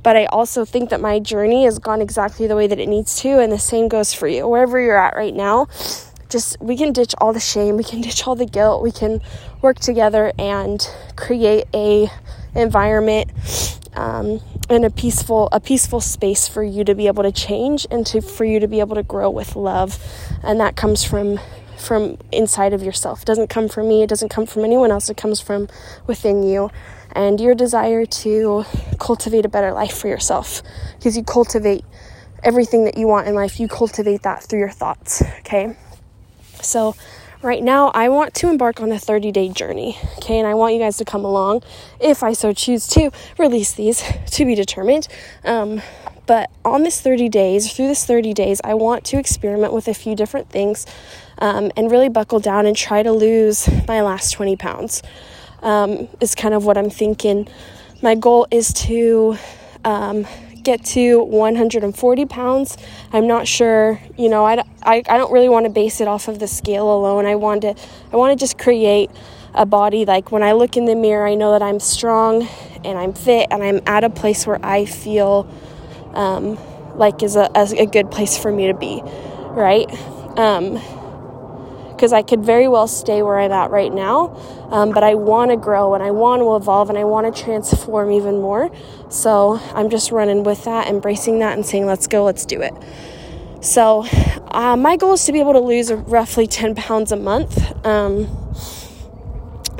but 0.02 0.16
I 0.16 0.26
also 0.26 0.64
think 0.64 0.90
that 0.90 1.00
my 1.00 1.18
journey 1.18 1.64
has 1.64 1.78
gone 1.78 2.00
exactly 2.00 2.46
the 2.46 2.56
way 2.56 2.66
that 2.66 2.78
it 2.78 2.88
needs 2.88 3.20
to, 3.22 3.40
and 3.40 3.52
the 3.52 3.58
same 3.58 3.88
goes 3.88 4.12
for 4.12 4.28
you. 4.28 4.48
Wherever 4.48 4.80
you're 4.80 4.98
at 4.98 5.16
right 5.16 5.34
now, 5.34 5.68
just 6.28 6.60
we 6.60 6.76
can 6.76 6.92
ditch 6.92 7.14
all 7.18 7.32
the 7.32 7.40
shame, 7.40 7.76
we 7.76 7.84
can 7.84 8.00
ditch 8.02 8.26
all 8.26 8.34
the 8.34 8.46
guilt, 8.46 8.82
we 8.82 8.92
can 8.92 9.20
work 9.62 9.78
together 9.78 10.32
and 10.38 10.88
create 11.16 11.66
a 11.74 12.08
environment 12.54 13.30
um, 13.94 14.40
and 14.70 14.84
a 14.84 14.90
peaceful 14.90 15.48
a 15.52 15.60
peaceful 15.60 16.00
space 16.00 16.46
for 16.46 16.62
you 16.62 16.84
to 16.84 16.94
be 16.94 17.06
able 17.06 17.22
to 17.22 17.32
change 17.32 17.86
and 17.90 18.06
to 18.06 18.20
for 18.20 18.44
you 18.44 18.60
to 18.60 18.68
be 18.68 18.80
able 18.80 18.94
to 18.94 19.02
grow 19.02 19.30
with 19.30 19.56
love, 19.56 19.98
and 20.42 20.60
that 20.60 20.76
comes 20.76 21.02
from 21.04 21.38
from 21.76 22.18
inside 22.32 22.72
of 22.72 22.82
yourself. 22.82 23.22
It 23.22 23.26
doesn't 23.26 23.48
come 23.48 23.68
from 23.68 23.88
me, 23.88 24.02
it 24.02 24.08
doesn't 24.08 24.28
come 24.28 24.46
from 24.46 24.64
anyone 24.64 24.90
else, 24.90 25.08
it 25.08 25.16
comes 25.16 25.40
from 25.40 25.68
within 26.06 26.42
you 26.42 26.70
and 27.12 27.40
your 27.40 27.54
desire 27.54 28.06
to 28.06 28.64
cultivate 28.98 29.44
a 29.44 29.48
better 29.48 29.72
life 29.72 29.96
for 29.96 30.08
yourself 30.08 30.62
because 30.96 31.16
you 31.16 31.24
cultivate 31.24 31.84
everything 32.42 32.84
that 32.84 32.96
you 32.96 33.06
want 33.06 33.26
in 33.26 33.34
life, 33.34 33.58
you 33.58 33.68
cultivate 33.68 34.22
that 34.22 34.42
through 34.42 34.60
your 34.60 34.70
thoughts, 34.70 35.22
okay? 35.40 35.76
So, 36.62 36.94
right 37.42 37.62
now, 37.62 37.88
I 37.88 38.08
want 38.08 38.34
to 38.34 38.48
embark 38.48 38.80
on 38.80 38.92
a 38.92 38.98
30 38.98 39.32
day 39.32 39.48
journey, 39.48 39.98
okay? 40.18 40.38
And 40.38 40.46
I 40.46 40.54
want 40.54 40.74
you 40.74 40.80
guys 40.80 40.96
to 40.98 41.04
come 41.04 41.24
along 41.24 41.62
if 42.00 42.22
I 42.22 42.32
so 42.32 42.52
choose 42.52 42.86
to 42.88 43.10
release 43.38 43.72
these 43.72 44.02
to 44.26 44.44
be 44.44 44.54
determined. 44.54 45.08
Um, 45.44 45.82
but 46.26 46.50
on 46.62 46.82
this 46.82 47.00
30 47.00 47.30
days, 47.30 47.72
through 47.72 47.88
this 47.88 48.04
30 48.04 48.34
days, 48.34 48.60
I 48.62 48.74
want 48.74 49.04
to 49.06 49.18
experiment 49.18 49.72
with 49.72 49.88
a 49.88 49.94
few 49.94 50.14
different 50.14 50.50
things 50.50 50.86
um, 51.38 51.72
and 51.74 51.90
really 51.90 52.10
buckle 52.10 52.38
down 52.38 52.66
and 52.66 52.76
try 52.76 53.02
to 53.02 53.12
lose 53.12 53.66
my 53.88 54.02
last 54.02 54.32
20 54.32 54.54
pounds. 54.56 55.02
Um, 55.62 56.08
is 56.20 56.34
kind 56.34 56.54
of 56.54 56.64
what 56.64 56.78
I'm 56.78 56.90
thinking. 56.90 57.48
My 58.00 58.14
goal 58.14 58.46
is 58.50 58.72
to 58.74 59.36
um, 59.84 60.26
get 60.62 60.84
to 60.84 61.22
140 61.24 62.26
pounds. 62.26 62.76
I'm 63.12 63.26
not 63.26 63.48
sure, 63.48 64.00
you 64.16 64.28
know, 64.28 64.44
I, 64.44 64.62
I, 64.82 65.02
I 65.08 65.16
don't 65.16 65.32
really 65.32 65.48
want 65.48 65.64
to 65.64 65.70
base 65.70 66.00
it 66.00 66.06
off 66.06 66.28
of 66.28 66.38
the 66.38 66.46
scale 66.46 66.92
alone. 66.94 67.26
I 67.26 67.34
want 67.34 67.62
to, 67.62 67.74
I 68.12 68.16
want 68.16 68.38
to 68.38 68.42
just 68.42 68.58
create 68.58 69.10
a 69.54 69.66
body 69.66 70.04
like 70.04 70.30
when 70.30 70.42
I 70.42 70.52
look 70.52 70.76
in 70.76 70.84
the 70.84 70.94
mirror, 70.94 71.26
I 71.26 71.34
know 71.34 71.52
that 71.52 71.62
I'm 71.62 71.80
strong 71.80 72.46
and 72.84 72.98
I'm 72.98 73.12
fit 73.14 73.48
and 73.50 73.62
I'm 73.62 73.80
at 73.86 74.04
a 74.04 74.10
place 74.10 74.46
where 74.46 74.64
I 74.64 74.84
feel 74.84 75.48
um, 76.14 76.58
like 76.96 77.22
is 77.22 77.36
a, 77.36 77.50
a, 77.54 77.86
good 77.86 78.10
place 78.10 78.36
for 78.36 78.52
me 78.52 78.66
to 78.66 78.74
be, 78.74 79.00
right? 79.02 79.90
Um, 80.38 80.76
because 81.98 82.12
I 82.12 82.22
could 82.22 82.44
very 82.44 82.68
well 82.68 82.86
stay 82.86 83.22
where 83.22 83.40
I'm 83.40 83.50
at 83.50 83.72
right 83.72 83.92
now, 83.92 84.36
um, 84.70 84.92
but 84.92 85.02
I 85.02 85.16
want 85.16 85.50
to 85.50 85.56
grow 85.56 85.94
and 85.94 86.02
I 86.02 86.12
want 86.12 86.40
to 86.42 86.54
evolve 86.54 86.90
and 86.90 86.96
I 86.96 87.02
want 87.02 87.34
to 87.34 87.42
transform 87.42 88.12
even 88.12 88.40
more. 88.40 88.70
So 89.10 89.58
I'm 89.74 89.90
just 89.90 90.12
running 90.12 90.44
with 90.44 90.62
that, 90.64 90.86
embracing 90.86 91.40
that, 91.40 91.54
and 91.54 91.66
saying, 91.66 91.86
let's 91.86 92.06
go, 92.06 92.22
let's 92.22 92.46
do 92.46 92.62
it. 92.62 92.72
So, 93.60 94.06
uh, 94.52 94.76
my 94.76 94.96
goal 94.96 95.14
is 95.14 95.24
to 95.24 95.32
be 95.32 95.40
able 95.40 95.54
to 95.54 95.60
lose 95.60 95.92
roughly 95.92 96.46
10 96.46 96.76
pounds 96.76 97.10
a 97.10 97.16
month. 97.16 97.58
Um, 97.84 98.28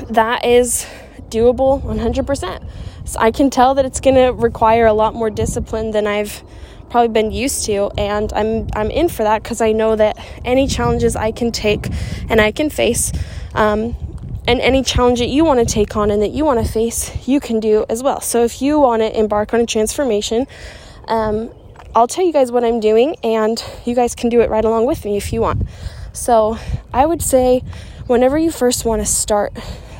that 0.09 0.43
is 0.43 0.85
doable 1.29 1.81
100%. 1.81 2.67
So 3.05 3.17
I 3.19 3.31
can 3.31 3.49
tell 3.49 3.75
that 3.75 3.85
it's 3.85 4.01
going 4.01 4.15
to 4.15 4.33
require 4.33 4.85
a 4.87 4.93
lot 4.93 5.15
more 5.15 5.29
discipline 5.29 5.91
than 5.91 6.05
I've 6.05 6.43
probably 6.89 7.09
been 7.09 7.31
used 7.31 7.65
to 7.65 7.91
and 7.97 8.31
I'm 8.33 8.67
I'm 8.75 8.91
in 8.91 9.09
for 9.09 9.23
that 9.23 9.43
because 9.43 9.61
I 9.61 9.71
know 9.71 9.95
that 9.95 10.17
any 10.43 10.67
challenges 10.67 11.15
I 11.15 11.31
can 11.31 11.51
take 11.51 11.87
and 12.29 12.41
I 12.41 12.51
can 12.51 12.69
face 12.69 13.11
um, 13.53 13.95
and 14.47 14.59
any 14.61 14.83
challenge 14.83 15.19
that 15.19 15.29
you 15.29 15.45
want 15.45 15.59
to 15.59 15.65
take 15.65 15.95
on 15.95 16.11
and 16.11 16.21
that 16.21 16.31
you 16.31 16.45
want 16.45 16.65
to 16.65 16.71
face 16.71 17.27
you 17.27 17.39
can 17.39 17.59
do 17.59 17.85
as 17.89 18.01
well. 18.01 18.21
So 18.21 18.43
if 18.43 18.61
you 18.61 18.79
want 18.79 19.01
to 19.01 19.17
embark 19.17 19.53
on 19.53 19.61
a 19.61 19.65
transformation 19.65 20.47
um, 21.07 21.51
I'll 21.95 22.07
tell 22.07 22.25
you 22.25 22.33
guys 22.33 22.51
what 22.51 22.63
I'm 22.63 22.79
doing 22.79 23.15
and 23.23 23.63
you 23.85 23.95
guys 23.95 24.15
can 24.15 24.29
do 24.29 24.41
it 24.41 24.49
right 24.49 24.63
along 24.63 24.85
with 24.85 25.05
me 25.05 25.17
if 25.17 25.33
you 25.33 25.41
want. 25.41 25.63
So 26.13 26.57
I 26.93 27.05
would 27.05 27.21
say 27.21 27.63
whenever 28.07 28.37
you 28.37 28.51
first 28.51 28.85
want 28.85 29.01
to 29.01 29.05
start 29.05 29.53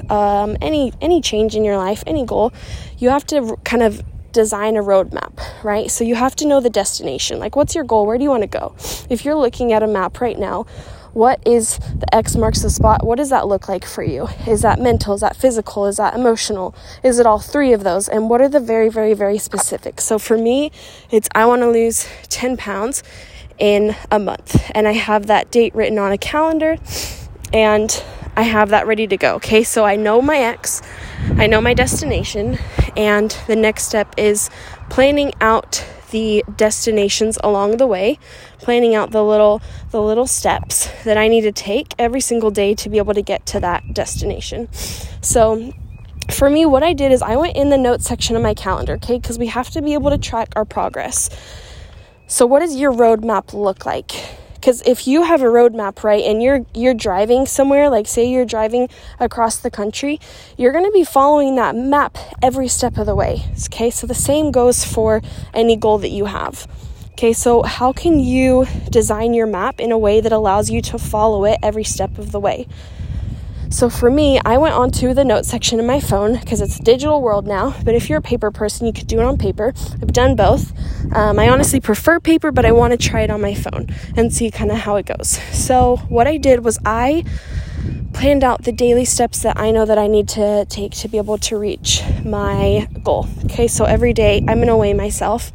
um, 0.10 0.58
any 0.62 0.92
any 1.02 1.22
change 1.22 1.56
in 1.56 1.64
your 1.64 1.78
life 1.78 2.04
any 2.08 2.26
goal 2.26 2.52
you 2.98 3.10
have 3.10 3.26
to 3.28 3.56
kind 3.64 3.84
of 3.84 4.04
design 4.32 4.76
a 4.78 4.82
roadmap, 4.82 5.64
right? 5.64 5.90
So 5.90 6.04
you 6.04 6.16
have 6.16 6.36
to 6.38 6.48
know 6.48 6.60
the 6.60 6.70
destination. 6.70 7.40
Like, 7.40 7.56
what's 7.56 7.76
your 7.76 7.84
goal? 7.84 8.06
Where 8.06 8.18
do 8.18 8.24
you 8.24 8.30
want 8.30 8.44
to 8.44 8.48
go? 8.48 8.76
If 9.10 9.26
you're 9.26 9.36
looking 9.36 9.74
at 9.74 9.84
a 9.84 9.88
map 9.88 10.22
right 10.22 10.38
now, 10.38 10.66
what 11.14 11.42
is 11.46 11.80
the 11.80 12.14
X 12.14 12.36
marks 12.36 12.62
the 12.62 12.70
spot? 12.70 13.04
What 13.04 13.18
does 13.18 13.30
that 13.32 13.48
look 13.48 13.68
like 13.68 13.84
for 13.84 14.04
you? 14.04 14.28
Is 14.48 14.62
that 14.62 14.80
mental? 14.80 15.16
Is 15.16 15.22
that 15.22 15.36
physical? 15.36 15.86
Is 15.88 15.98
that 15.98 16.14
emotional? 16.14 16.76
Is 17.04 17.20
it 17.20 17.26
all 17.26 17.40
three 17.40 17.74
of 17.74 17.84
those? 17.84 18.08
And 18.08 18.30
what 18.30 18.42
are 18.42 18.50
the 18.50 18.60
very, 18.60 18.90
very, 18.90 19.14
very 19.14 19.40
specific? 19.40 20.02
So 20.02 20.20
for 20.20 20.38
me, 20.38 20.72
it's 21.10 21.28
I 21.34 21.46
want 21.46 21.62
to 21.64 21.70
lose 21.70 22.08
10 22.30 22.58
pounds 22.58 23.04
in 23.58 23.96
a 24.12 24.20
month. 24.20 24.62
And 24.76 24.88
I 24.88 24.94
have 24.94 25.26
that 25.28 25.52
date 25.52 25.74
written 25.74 25.98
on 25.98 26.12
a 26.12 26.18
calendar 26.18 26.78
and 27.52 28.04
I 28.36 28.44
have 28.44 28.70
that 28.70 28.88
ready 28.88 29.08
to 29.08 29.18
go. 29.18 29.36
Okay, 29.36 29.64
so 29.64 29.86
I 29.86 29.96
know 29.96 30.22
my 30.22 30.38
X, 30.38 30.82
I 31.38 31.48
know 31.48 31.62
my 31.62 31.74
destination, 31.74 32.58
and 32.96 33.32
the 33.48 33.56
next 33.56 33.84
step 33.84 34.14
is 34.18 34.50
planning 34.90 35.34
out 35.42 35.86
the 36.12 36.44
destinations 36.56 37.38
along 37.44 37.78
the 37.78 37.86
way 37.86 38.18
planning 38.60 38.96
out 38.96 39.12
the 39.12 39.24
little 39.24 39.62
the 39.92 40.02
little 40.02 40.28
steps 40.28 40.90
that 41.04 41.18
I 41.18 41.28
need 41.28 41.42
to 41.42 41.52
take 41.52 41.94
every 41.98 42.22
single 42.22 42.52
day 42.52 42.76
to 42.76 42.90
be 42.90 42.98
able 42.98 43.14
to 43.14 43.22
get 43.22 43.46
to 43.48 43.60
that 43.62 43.94
destination. 43.94 44.70
So 45.22 45.74
for 46.32 46.50
me 46.50 46.66
what 46.66 46.84
I 46.84 46.94
did 46.94 47.12
is 47.12 47.22
I 47.22 47.36
went 47.36 47.56
in 47.56 47.70
the 47.70 47.78
notes 47.78 48.06
section 48.06 48.36
of 48.36 48.42
my 48.42 48.54
calendar, 48.54 48.94
okay? 48.94 49.20
Cuz 49.20 49.40
we 49.40 49.48
have 49.48 49.70
to 49.72 49.82
be 49.82 49.94
able 49.94 50.10
to 50.10 50.18
track 50.18 50.50
our 50.56 50.66
progress. 50.66 51.30
So 52.28 52.46
what 52.46 52.60
does 52.60 52.76
your 52.76 52.92
roadmap 52.92 53.54
look 53.54 53.86
like? 53.86 54.12
Because 54.60 54.82
if 54.82 55.08
you 55.08 55.24
have 55.24 55.42
a 55.42 55.46
roadmap 55.46 56.04
right 56.04 56.24
and 56.24 56.44
you're 56.44 56.66
you're 56.74 56.94
driving 56.94 57.46
somewhere 57.46 57.90
like 57.90 58.08
say 58.08 58.30
you're 58.30 58.46
driving 58.46 58.90
across 59.20 59.58
the 59.58 59.72
country 59.72 60.20
you're 60.58 60.72
going 60.72 60.86
to 60.86 60.92
be 60.92 61.04
following 61.04 61.56
that 61.56 61.76
map 61.76 62.18
every 62.42 62.68
step 62.68 62.98
of 62.98 63.06
the 63.06 63.16
way 63.16 63.44
okay? 63.66 63.90
So 63.90 64.08
the 64.08 64.16
same 64.16 64.52
goes 64.52 64.84
for 64.84 65.22
any 65.54 65.76
goal 65.76 65.98
that 66.00 66.10
you 66.10 66.26
have 66.26 66.68
okay? 67.14 67.34
So 67.34 67.64
how 67.64 67.94
can 67.94 68.20
you 68.20 68.66
design 68.90 69.34
your 69.34 69.48
map 69.48 69.80
in 69.80 69.92
a 69.92 69.98
way 69.98 70.22
that 70.22 70.32
allows 70.32 70.70
you 70.70 70.82
to 70.84 71.00
follow 71.00 71.46
it 71.46 71.60
every 71.64 71.84
step 71.84 72.18
of 72.18 72.32
the 72.32 72.40
way 72.40 72.68
so 73.70 73.90
for 73.90 74.10
me, 74.10 74.40
I 74.44 74.58
went 74.58 74.74
onto 74.74 75.14
the 75.14 75.24
notes 75.24 75.50
section 75.50 75.80
of 75.80 75.86
my 75.86 76.00
phone 76.00 76.40
because 76.40 76.62
it's 76.62 76.80
a 76.80 76.84
digital 76.84 77.22
world 77.22 77.48
now. 77.48 77.76
But 77.84 77.96
if 77.96 78.10
you're 78.10 78.20
a 78.20 78.22
paper 78.22 78.52
person, 78.52 78.88
you 78.88 78.94
could 78.94 79.08
do 79.08 79.20
it 79.20 79.26
on 79.26 79.38
paper. 79.38 79.74
I've 80.02 80.14
done 80.14 80.36
both. 80.36 80.74
Um, 81.14 81.40
I 81.40 81.50
honestly 81.50 81.80
prefer 81.80 82.20
paper, 82.20 82.52
but 82.52 82.66
I 82.66 82.72
want 82.72 82.92
to 82.92 82.98
try 82.98 83.22
it 83.22 83.30
on 83.30 83.42
my 83.42 83.54
phone 83.54 83.88
and 84.16 84.34
see 84.34 84.50
kind 84.52 84.72
of 84.72 84.78
how 84.78 84.96
it 84.96 85.06
goes. 85.06 85.40
So 85.54 85.98
what 86.10 86.28
I 86.28 86.38
did 86.38 86.64
was 86.64 86.80
I 86.86 87.24
planned 88.20 88.44
out 88.44 88.64
the 88.64 88.72
daily 88.74 89.06
steps 89.06 89.44
that 89.44 89.58
I 89.58 89.72
know 89.72 89.86
that 89.86 89.98
I 89.98 90.08
need 90.08 90.28
to 90.30 90.66
take 90.66 90.92
to 90.92 91.08
be 91.08 91.18
able 91.18 91.38
to 91.38 91.58
reach 91.58 92.04
my 92.26 92.86
goal. 93.02 93.30
Okay, 93.46 93.66
so 93.66 93.86
every 93.86 94.12
day 94.12 94.44
I'm 94.46 94.62
to 94.62 94.76
weigh 94.76 94.94
myself. 94.94 95.54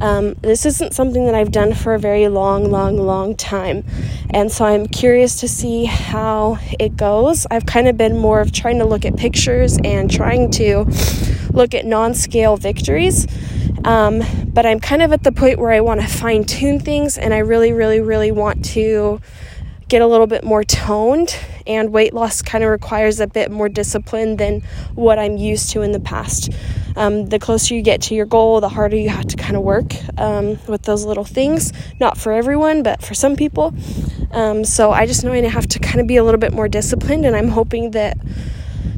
Um, 0.00 0.34
this 0.34 0.64
isn't 0.64 0.94
something 0.94 1.26
that 1.26 1.34
I've 1.34 1.50
done 1.50 1.74
for 1.74 1.92
a 1.92 1.98
very 1.98 2.28
long, 2.28 2.70
long, 2.70 2.98
long 2.98 3.34
time. 3.34 3.82
And 4.30 4.52
so 4.52 4.64
I'm 4.64 4.86
curious 4.86 5.40
to 5.40 5.48
see 5.48 5.86
how 5.86 6.58
it 6.78 6.96
goes. 6.96 7.48
I've 7.50 7.66
kind 7.66 7.88
of 7.88 7.96
been 7.96 8.16
more 8.16 8.40
of 8.40 8.52
trying 8.52 8.78
to 8.78 8.84
look 8.84 9.04
at 9.04 9.16
pictures 9.16 9.76
and 9.82 10.08
trying 10.08 10.52
to 10.52 10.86
look 11.50 11.74
at 11.74 11.84
non 11.84 12.14
scale 12.14 12.56
victories. 12.56 13.26
Um, 13.84 14.22
but 14.46 14.64
I'm 14.64 14.78
kind 14.78 15.02
of 15.02 15.12
at 15.12 15.24
the 15.24 15.32
point 15.32 15.58
where 15.58 15.72
I 15.72 15.80
want 15.80 16.00
to 16.00 16.06
fine 16.06 16.44
tune 16.44 16.78
things 16.78 17.18
and 17.18 17.34
I 17.34 17.38
really, 17.38 17.72
really, 17.72 17.98
really 17.98 18.30
want 18.30 18.64
to 18.66 19.20
get 19.88 20.00
a 20.00 20.06
little 20.06 20.28
bit 20.28 20.44
more 20.44 20.62
toned 20.62 21.36
and 21.66 21.92
weight 21.92 22.14
loss 22.14 22.42
kind 22.42 22.64
of 22.64 22.70
requires 22.70 23.20
a 23.20 23.26
bit 23.26 23.50
more 23.50 23.68
discipline 23.68 24.36
than 24.36 24.60
what 24.94 25.18
I'm 25.18 25.36
used 25.36 25.70
to 25.70 25.82
in 25.82 25.92
the 25.92 26.00
past. 26.00 26.52
Um, 26.96 27.26
the 27.26 27.38
closer 27.38 27.74
you 27.74 27.82
get 27.82 28.02
to 28.02 28.14
your 28.14 28.26
goal, 28.26 28.60
the 28.60 28.68
harder 28.68 28.96
you 28.96 29.08
have 29.08 29.26
to 29.26 29.36
kind 29.36 29.56
of 29.56 29.62
work 29.62 29.94
um, 30.18 30.58
with 30.68 30.82
those 30.82 31.04
little 31.04 31.24
things. 31.24 31.72
Not 31.98 32.16
for 32.18 32.32
everyone, 32.32 32.82
but 32.82 33.02
for 33.02 33.14
some 33.14 33.36
people. 33.36 33.74
Um, 34.30 34.64
so 34.64 34.92
I 34.92 35.06
just 35.06 35.24
know 35.24 35.32
I 35.32 35.40
have 35.42 35.66
to 35.68 35.78
kind 35.78 36.00
of 36.00 36.06
be 36.06 36.16
a 36.16 36.24
little 36.24 36.40
bit 36.40 36.52
more 36.52 36.68
disciplined, 36.68 37.24
and 37.26 37.34
I'm 37.34 37.48
hoping 37.48 37.92
that 37.92 38.16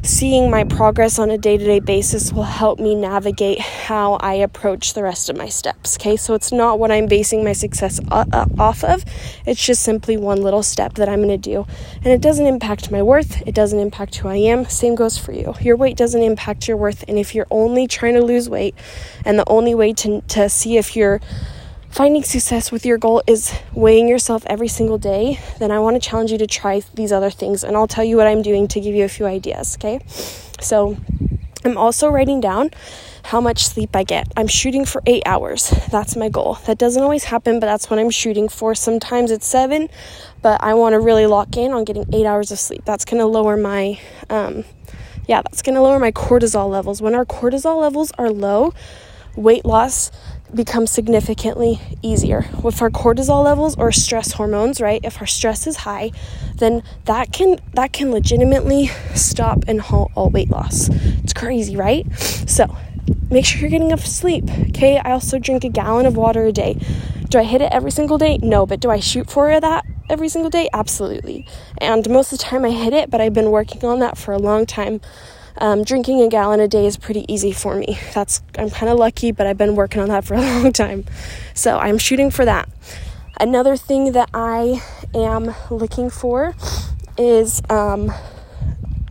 seeing 0.03 0.49
my 0.49 0.63
progress 0.63 1.19
on 1.19 1.29
a 1.29 1.37
day 1.37 1.57
to 1.57 1.65
day 1.65 1.79
basis 1.79 2.31
will 2.31 2.43
help 2.43 2.79
me 2.79 2.95
navigate 2.95 3.59
how 3.59 4.13
I 4.15 4.35
approach 4.35 4.93
the 4.93 5.03
rest 5.03 5.29
of 5.29 5.35
my 5.35 5.49
steps. 5.49 5.97
Okay, 5.97 6.15
so 6.15 6.33
it's 6.33 6.51
not 6.51 6.79
what 6.79 6.91
I'm 6.91 7.07
basing 7.07 7.43
my 7.43 7.53
success 7.53 7.99
uh, 8.11 8.25
uh, 8.31 8.45
off 8.57 8.83
of, 8.83 9.03
it's 9.45 9.63
just 9.63 9.83
simply 9.83 10.17
one 10.17 10.41
little 10.41 10.63
step 10.63 10.93
that 10.95 11.09
I'm 11.09 11.21
going 11.21 11.29
to 11.29 11.37
do. 11.37 11.65
And 11.95 12.07
it 12.07 12.21
doesn't 12.21 12.45
impact 12.45 12.91
my 12.91 13.01
worth, 13.01 13.41
it 13.47 13.55
doesn't 13.55 13.79
impact 13.79 14.15
who 14.15 14.27
I 14.27 14.37
am. 14.37 14.65
Same 14.65 14.95
goes 14.95 15.17
for 15.17 15.31
you. 15.31 15.53
Your 15.61 15.75
weight 15.75 15.97
doesn't 15.97 16.21
impact 16.21 16.67
your 16.67 16.77
worth, 16.77 17.03
and 17.07 17.17
if 17.17 17.35
you're 17.35 17.47
only 17.51 17.87
trying 17.87 18.15
to 18.15 18.21
lose 18.21 18.49
weight, 18.49 18.75
and 19.25 19.37
the 19.37 19.49
only 19.49 19.75
way 19.75 19.93
to, 19.93 20.21
to 20.21 20.49
see 20.49 20.77
if 20.77 20.95
you're 20.95 21.19
finding 21.97 22.21
success 22.21 22.71
with 22.71 22.85
your 22.85 22.99
goal 22.99 23.23
is 23.25 23.51
weighing 23.73 24.07
yourself 24.07 24.45
every 24.45 24.67
single 24.67 24.99
day, 24.99 25.39
then 25.57 25.71
I 25.71 25.79
want 25.79 25.99
to 25.99 26.09
challenge 26.09 26.31
you 26.31 26.37
to 26.37 26.45
try 26.45 26.83
these 26.93 27.11
other 27.11 27.31
things. 27.31 27.63
And 27.63 27.75
I'll 27.75 27.87
tell 27.87 28.03
you 28.03 28.17
what 28.17 28.27
I'm 28.27 28.43
doing 28.43 28.67
to 28.67 28.79
give 28.79 28.93
you 28.93 29.03
a 29.03 29.09
few 29.09 29.25
ideas, 29.25 29.75
okay? 29.77 29.99
So 30.61 30.95
I'm 31.65 31.75
also 31.75 32.09
writing 32.09 32.39
down 32.39 32.69
how 33.23 33.41
much 33.41 33.65
sleep 33.65 33.95
I 33.95 34.03
get. 34.03 34.31
I'm 34.37 34.45
shooting 34.45 34.85
for 34.85 35.01
eight 35.07 35.23
hours. 35.25 35.73
That's 35.89 36.15
my 36.15 36.29
goal. 36.29 36.59
That 36.67 36.77
doesn't 36.77 37.01
always 37.01 37.23
happen, 37.23 37.59
but 37.59 37.65
that's 37.65 37.89
what 37.89 37.97
I'm 37.97 38.11
shooting 38.11 38.47
for. 38.47 38.75
Sometimes 38.75 39.31
it's 39.31 39.47
seven, 39.47 39.89
but 40.43 40.63
I 40.63 40.75
want 40.75 40.93
to 40.93 40.99
really 40.99 41.25
lock 41.25 41.57
in 41.57 41.71
on 41.71 41.83
getting 41.83 42.05
eight 42.13 42.27
hours 42.27 42.51
of 42.51 42.59
sleep. 42.59 42.85
That's 42.85 43.05
going 43.05 43.21
to 43.21 43.25
lower 43.25 43.57
my, 43.57 43.99
um, 44.29 44.65
yeah, 45.27 45.41
that's 45.41 45.63
going 45.63 45.73
to 45.73 45.81
lower 45.81 45.97
my 45.97 46.11
cortisol 46.11 46.69
levels. 46.69 47.01
When 47.01 47.15
our 47.15 47.25
cortisol 47.25 47.81
levels 47.81 48.11
are 48.19 48.29
low, 48.29 48.75
weight 49.35 49.65
loss 49.65 50.11
becomes 50.53 50.91
significantly 50.91 51.79
easier. 52.01 52.45
With 52.63 52.81
our 52.81 52.89
cortisol 52.89 53.43
levels 53.43 53.75
or 53.77 53.91
stress 53.91 54.33
hormones, 54.33 54.79
right? 54.81 55.01
If 55.03 55.19
our 55.19 55.27
stress 55.27 55.67
is 55.67 55.77
high, 55.77 56.11
then 56.55 56.83
that 57.05 57.31
can 57.31 57.59
that 57.73 57.93
can 57.93 58.11
legitimately 58.11 58.87
stop 59.13 59.63
and 59.67 59.81
halt 59.81 60.11
all 60.15 60.29
weight 60.29 60.49
loss. 60.49 60.89
It's 61.23 61.33
crazy, 61.33 61.75
right? 61.75 62.05
So, 62.47 62.75
make 63.29 63.45
sure 63.45 63.61
you're 63.61 63.69
getting 63.69 63.87
enough 63.87 64.05
sleep. 64.05 64.45
Okay? 64.69 64.97
I 64.97 65.11
also 65.11 65.39
drink 65.39 65.63
a 65.63 65.69
gallon 65.69 66.05
of 66.05 66.15
water 66.15 66.45
a 66.45 66.51
day. 66.51 66.77
Do 67.29 67.39
I 67.39 67.43
hit 67.43 67.61
it 67.61 67.71
every 67.71 67.91
single 67.91 68.17
day? 68.17 68.37
No, 68.41 68.65
but 68.65 68.79
do 68.79 68.89
I 68.89 68.99
shoot 68.99 69.29
for 69.29 69.59
that 69.59 69.85
every 70.09 70.29
single 70.29 70.49
day? 70.49 70.69
Absolutely. 70.71 71.45
And 71.79 72.09
most 72.09 72.31
of 72.31 72.39
the 72.39 72.43
time 72.43 72.63
I 72.63 72.71
hit 72.71 72.93
it, 72.93 73.09
but 73.09 73.19
I've 73.19 73.33
been 73.33 73.51
working 73.51 73.83
on 73.83 73.99
that 73.99 74.17
for 74.17 74.33
a 74.33 74.37
long 74.37 74.65
time. 74.65 75.01
Um, 75.59 75.83
drinking 75.83 76.21
a 76.21 76.27
gallon 76.27 76.59
a 76.59 76.67
day 76.67 76.85
is 76.85 76.97
pretty 76.97 77.25
easy 77.31 77.51
for 77.51 77.75
me. 77.75 77.97
That's 78.13 78.41
I'm 78.57 78.69
kind 78.69 78.91
of 78.91 78.99
lucky, 78.99 79.31
but 79.31 79.47
I've 79.47 79.57
been 79.57 79.75
working 79.75 80.01
on 80.01 80.09
that 80.09 80.23
for 80.25 80.35
a 80.35 80.41
long 80.41 80.71
time. 80.71 81.05
So 81.53 81.77
I'm 81.77 81.97
shooting 81.97 82.29
for 82.29 82.45
that. 82.45 82.69
Another 83.39 83.77
thing 83.77 84.11
that 84.13 84.29
I 84.33 84.81
am 85.13 85.53
looking 85.69 86.09
for 86.09 86.55
is 87.17 87.61
um, 87.69 88.11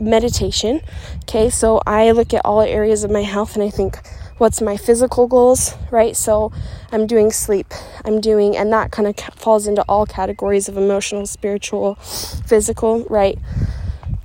meditation. 0.00 0.80
Okay, 1.22 1.50
so 1.50 1.80
I 1.86 2.10
look 2.12 2.32
at 2.32 2.42
all 2.44 2.60
areas 2.60 3.04
of 3.04 3.10
my 3.10 3.22
health 3.22 3.54
and 3.54 3.62
I 3.62 3.70
think, 3.70 3.98
what's 4.38 4.60
my 4.60 4.76
physical 4.76 5.26
goals, 5.26 5.74
right? 5.90 6.14
So 6.16 6.52
I'm 6.92 7.06
doing 7.06 7.30
sleep, 7.30 7.72
I'm 8.04 8.20
doing, 8.20 8.56
and 8.56 8.72
that 8.72 8.90
kind 8.90 9.08
of 9.08 9.16
falls 9.34 9.66
into 9.66 9.84
all 9.88 10.06
categories 10.06 10.68
of 10.68 10.76
emotional, 10.76 11.26
spiritual, 11.26 11.94
physical, 11.94 13.04
right? 13.04 13.38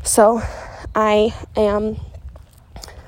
So 0.04 0.42
I 0.96 1.34
am 1.56 1.98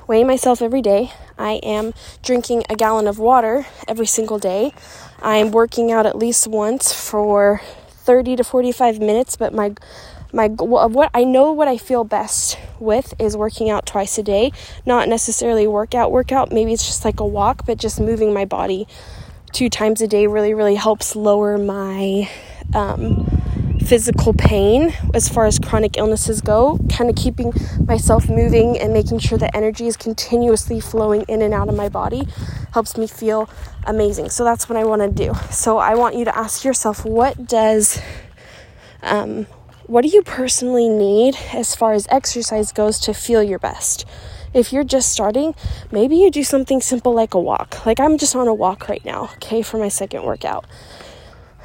weighing 0.07 0.27
myself 0.27 0.61
every 0.61 0.81
day. 0.81 1.11
I 1.37 1.53
am 1.63 1.93
drinking 2.21 2.63
a 2.69 2.75
gallon 2.75 3.07
of 3.07 3.19
water 3.19 3.65
every 3.87 4.05
single 4.05 4.39
day. 4.39 4.73
I'm 5.21 5.51
working 5.51 5.91
out 5.91 6.05
at 6.05 6.17
least 6.17 6.47
once 6.47 6.93
for 6.93 7.61
30 7.89 8.37
to 8.37 8.43
45 8.43 8.99
minutes, 8.99 9.35
but 9.35 9.53
my 9.53 9.75
my 10.33 10.47
what 10.47 11.11
I 11.13 11.23
know 11.23 11.51
what 11.51 11.67
I 11.67 11.77
feel 11.77 12.03
best 12.03 12.57
with 12.79 13.13
is 13.19 13.37
working 13.37 13.69
out 13.69 13.85
twice 13.85 14.17
a 14.17 14.23
day, 14.23 14.51
not 14.85 15.07
necessarily 15.07 15.67
workout 15.67 16.11
workout, 16.11 16.51
maybe 16.51 16.73
it's 16.73 16.85
just 16.85 17.05
like 17.05 17.19
a 17.19 17.25
walk, 17.25 17.65
but 17.65 17.77
just 17.77 17.99
moving 17.99 18.33
my 18.33 18.45
body 18.45 18.87
two 19.51 19.69
times 19.69 20.01
a 20.01 20.07
day 20.07 20.25
really 20.25 20.53
really 20.55 20.75
helps 20.75 21.15
lower 21.15 21.59
my 21.59 22.27
um, 22.73 23.42
physical 23.79 24.33
pain 24.33 24.93
as 25.13 25.27
far 25.29 25.45
as 25.45 25.59
chronic 25.59 25.97
illnesses 25.97 26.41
go, 26.41 26.79
kind 26.89 27.09
of 27.09 27.15
keeping 27.15 27.53
myself 27.85 28.29
moving 28.29 28.77
and 28.77 28.93
making 28.93 29.19
sure 29.19 29.37
that 29.37 29.55
energy 29.55 29.87
is 29.87 29.97
continuously 29.97 30.79
flowing 30.79 31.23
in 31.27 31.41
and 31.41 31.53
out 31.53 31.69
of 31.69 31.75
my 31.75 31.89
body 31.89 32.27
helps 32.73 32.97
me 32.97 33.07
feel 33.07 33.49
amazing. 33.85 34.29
So 34.29 34.43
that's 34.43 34.69
what 34.69 34.77
I 34.77 34.83
want 34.83 35.01
to 35.01 35.09
do. 35.09 35.33
So 35.51 35.77
I 35.77 35.95
want 35.95 36.15
you 36.15 36.25
to 36.25 36.37
ask 36.37 36.63
yourself 36.63 37.05
what 37.05 37.47
does 37.47 38.01
um, 39.01 39.45
what 39.85 40.03
do 40.03 40.07
you 40.07 40.23
personally 40.23 40.87
need 40.87 41.35
as 41.53 41.75
far 41.75 41.93
as 41.93 42.07
exercise 42.09 42.71
goes 42.71 42.99
to 42.99 43.13
feel 43.13 43.43
your 43.43 43.59
best? 43.59 44.05
If 44.53 44.71
you're 44.71 44.83
just 44.83 45.11
starting, 45.11 45.55
maybe 45.91 46.15
you 46.15 46.31
do 46.31 46.43
something 46.43 46.79
simple 46.79 47.13
like 47.13 47.33
a 47.33 47.39
walk. 47.39 47.85
Like 47.85 47.99
I'm 47.99 48.17
just 48.17 48.35
on 48.35 48.47
a 48.47 48.53
walk 48.53 48.87
right 48.87 49.03
now, 49.03 49.31
okay, 49.35 49.61
for 49.61 49.77
my 49.77 49.89
second 49.89 50.23
workout. 50.23 50.65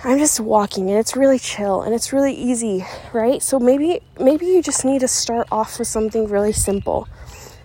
I'm 0.05 0.19
just 0.19 0.39
walking 0.39 0.89
and 0.91 0.99
it's 0.99 1.17
really 1.17 1.41
chill 1.41 1.83
and 1.83 1.93
it's 1.93 2.13
really 2.13 2.33
easy, 2.33 2.87
right? 3.13 3.43
So 3.43 3.59
maybe 3.59 4.01
maybe 4.21 4.47
you 4.47 4.63
just 4.63 4.85
need 4.85 5.01
to 5.01 5.09
start 5.09 5.49
off 5.51 5.81
with 5.81 5.89
something 5.89 6.29
really 6.29 6.53
simple. 6.53 7.09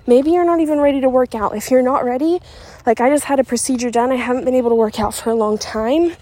Maybe 0.07 0.31
you're 0.31 0.43
not 0.43 0.59
even 0.59 0.79
ready 0.79 0.99
to 1.01 1.09
work 1.09 1.35
out. 1.35 1.55
If 1.55 1.69
you're 1.69 1.83
not 1.83 2.03
ready, 2.03 2.39
like 2.87 2.99
I 2.99 3.09
just 3.11 3.25
had 3.25 3.39
a 3.39 3.43
procedure 3.43 3.91
done, 3.91 4.11
I 4.11 4.15
haven't 4.15 4.45
been 4.45 4.55
able 4.55 4.69
to 4.69 4.75
work 4.75 4.99
out 4.99 5.13
for 5.13 5.29
a 5.29 5.35
long 5.35 5.59
time. 5.59 6.15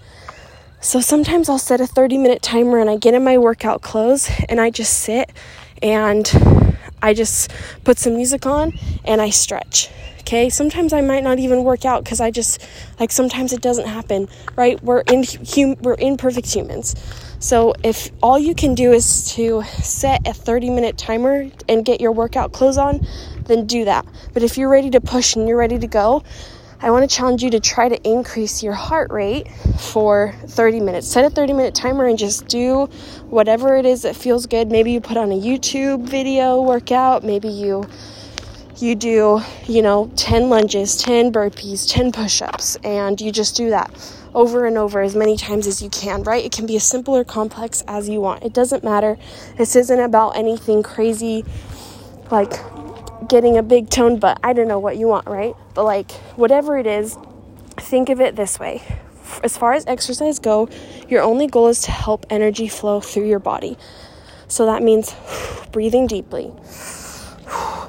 So 0.80 1.00
sometimes 1.00 1.48
I'll 1.48 1.58
set 1.58 1.80
a 1.80 1.86
30 1.86 2.18
minute 2.18 2.42
timer 2.42 2.78
and 2.78 2.90
I 2.90 2.98
get 2.98 3.14
in 3.14 3.24
my 3.24 3.38
workout 3.38 3.80
clothes 3.80 4.30
and 4.50 4.60
I 4.60 4.68
just 4.68 4.92
sit 4.92 5.30
and 5.82 6.30
I 7.02 7.14
just 7.14 7.50
put 7.84 7.98
some 7.98 8.14
music 8.14 8.46
on 8.46 8.72
and 9.04 9.20
I 9.20 9.30
stretch. 9.30 9.90
Okay, 10.20 10.48
sometimes 10.48 10.92
I 10.92 11.00
might 11.00 11.24
not 11.24 11.40
even 11.40 11.64
work 11.64 11.84
out 11.84 12.04
because 12.04 12.20
I 12.20 12.30
just 12.30 12.64
like 13.00 13.10
sometimes 13.10 13.52
it 13.52 13.60
doesn't 13.60 13.88
happen, 13.88 14.28
right? 14.54 14.82
We're 14.82 15.00
in 15.00 15.24
hum- 15.24 15.76
we're 15.82 15.96
imperfect 15.98 16.54
humans. 16.54 16.94
So 17.40 17.74
if 17.82 18.10
all 18.22 18.38
you 18.38 18.54
can 18.54 18.76
do 18.76 18.92
is 18.92 19.34
to 19.34 19.64
set 19.64 20.26
a 20.28 20.32
30 20.32 20.70
minute 20.70 20.96
timer 20.96 21.50
and 21.68 21.84
get 21.84 22.00
your 22.00 22.12
workout 22.12 22.52
clothes 22.52 22.78
on, 22.78 23.04
then 23.46 23.66
do 23.66 23.84
that. 23.84 24.06
But 24.32 24.44
if 24.44 24.56
you're 24.56 24.70
ready 24.70 24.90
to 24.90 25.00
push 25.00 25.34
and 25.34 25.48
you're 25.48 25.58
ready 25.58 25.78
to 25.80 25.88
go, 25.88 26.22
I 26.84 26.90
want 26.90 27.08
to 27.08 27.16
challenge 27.16 27.44
you 27.44 27.50
to 27.50 27.60
try 27.60 27.88
to 27.88 28.08
increase 28.08 28.60
your 28.60 28.72
heart 28.72 29.12
rate 29.12 29.48
for 29.78 30.34
30 30.48 30.80
minutes. 30.80 31.06
Set 31.06 31.24
a 31.24 31.30
30 31.30 31.52
minute 31.52 31.76
timer 31.76 32.06
and 32.06 32.18
just 32.18 32.48
do 32.48 32.86
whatever 33.30 33.76
it 33.76 33.86
is 33.86 34.02
that 34.02 34.16
feels 34.16 34.46
good. 34.46 34.68
Maybe 34.68 34.90
you 34.90 35.00
put 35.00 35.16
on 35.16 35.30
a 35.30 35.40
YouTube 35.40 36.08
video 36.08 36.60
workout, 36.60 37.22
maybe 37.22 37.48
you 37.48 37.86
you 38.78 38.96
do, 38.96 39.40
you 39.68 39.80
know, 39.80 40.10
10 40.16 40.50
lunges, 40.50 40.96
10 40.96 41.30
burpees, 41.30 41.88
10 41.88 42.10
push-ups 42.10 42.74
and 42.82 43.20
you 43.20 43.30
just 43.30 43.54
do 43.54 43.70
that 43.70 43.92
over 44.34 44.66
and 44.66 44.76
over 44.76 45.00
as 45.00 45.14
many 45.14 45.36
times 45.36 45.68
as 45.68 45.80
you 45.80 45.88
can, 45.90 46.24
right? 46.24 46.44
It 46.44 46.50
can 46.50 46.66
be 46.66 46.74
as 46.74 46.82
simple 46.82 47.14
or 47.14 47.22
complex 47.22 47.84
as 47.86 48.08
you 48.08 48.20
want. 48.20 48.42
It 48.42 48.52
doesn't 48.52 48.82
matter. 48.82 49.18
This 49.56 49.76
isn't 49.76 50.00
about 50.00 50.30
anything 50.30 50.82
crazy 50.82 51.44
like 52.28 52.54
getting 53.28 53.56
a 53.56 53.62
big 53.62 53.90
tone 53.90 54.18
butt. 54.18 54.38
I 54.42 54.52
don't 54.52 54.68
know 54.68 54.78
what 54.78 54.96
you 54.96 55.08
want, 55.08 55.26
right? 55.26 55.54
But 55.74 55.84
like 55.84 56.10
whatever 56.36 56.78
it 56.78 56.86
is, 56.86 57.16
think 57.76 58.08
of 58.08 58.20
it 58.20 58.36
this 58.36 58.58
way. 58.58 58.82
As 59.42 59.56
far 59.56 59.72
as 59.72 59.86
exercise 59.86 60.38
go, 60.38 60.68
your 61.08 61.22
only 61.22 61.46
goal 61.46 61.68
is 61.68 61.80
to 61.82 61.90
help 61.90 62.26
energy 62.28 62.68
flow 62.68 63.00
through 63.00 63.28
your 63.28 63.38
body. 63.38 63.78
So 64.48 64.66
that 64.66 64.82
means 64.82 65.14
breathing 65.72 66.06
deeply. 66.06 66.52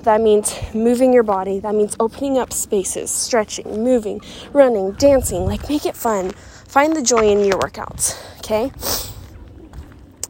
That 0.03 0.19
means 0.21 0.57
moving 0.73 1.13
your 1.13 1.23
body. 1.23 1.59
That 1.59 1.75
means 1.75 1.95
opening 1.99 2.37
up 2.37 2.51
spaces, 2.53 3.09
stretching, 3.11 3.83
moving, 3.83 4.21
running, 4.51 4.93
dancing. 4.93 5.45
Like 5.45 5.69
make 5.69 5.85
it 5.85 5.95
fun. 5.95 6.31
Find 6.31 6.95
the 6.95 7.01
joy 7.01 7.29
in 7.29 7.45
your 7.45 7.59
workouts, 7.59 8.17
okay? 8.39 8.71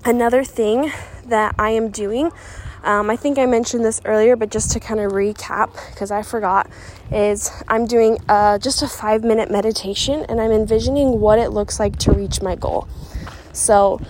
Another 0.05 0.43
thing 0.43 0.91
that 1.25 1.55
I 1.57 1.69
am 1.69 1.89
doing 1.89 2.31
um, 2.83 3.09
I 3.09 3.15
think 3.15 3.37
I 3.37 3.45
mentioned 3.45 3.85
this 3.85 4.01
earlier, 4.05 4.35
but 4.35 4.51
just 4.51 4.71
to 4.71 4.79
kind 4.79 4.99
of 4.99 5.13
recap, 5.13 5.73
because 5.91 6.11
I 6.11 6.21
forgot, 6.21 6.69
is 7.11 7.49
I'm 7.67 7.85
doing 7.85 8.17
uh, 8.27 8.57
just 8.57 8.81
a 8.81 8.87
five 8.87 9.23
minute 9.23 9.49
meditation 9.49 10.25
and 10.27 10.41
I'm 10.41 10.51
envisioning 10.51 11.19
what 11.19 11.39
it 11.39 11.49
looks 11.49 11.79
like 11.79 11.97
to 11.99 12.11
reach 12.11 12.41
my 12.41 12.55
goal. 12.55 12.87
So 13.53 14.01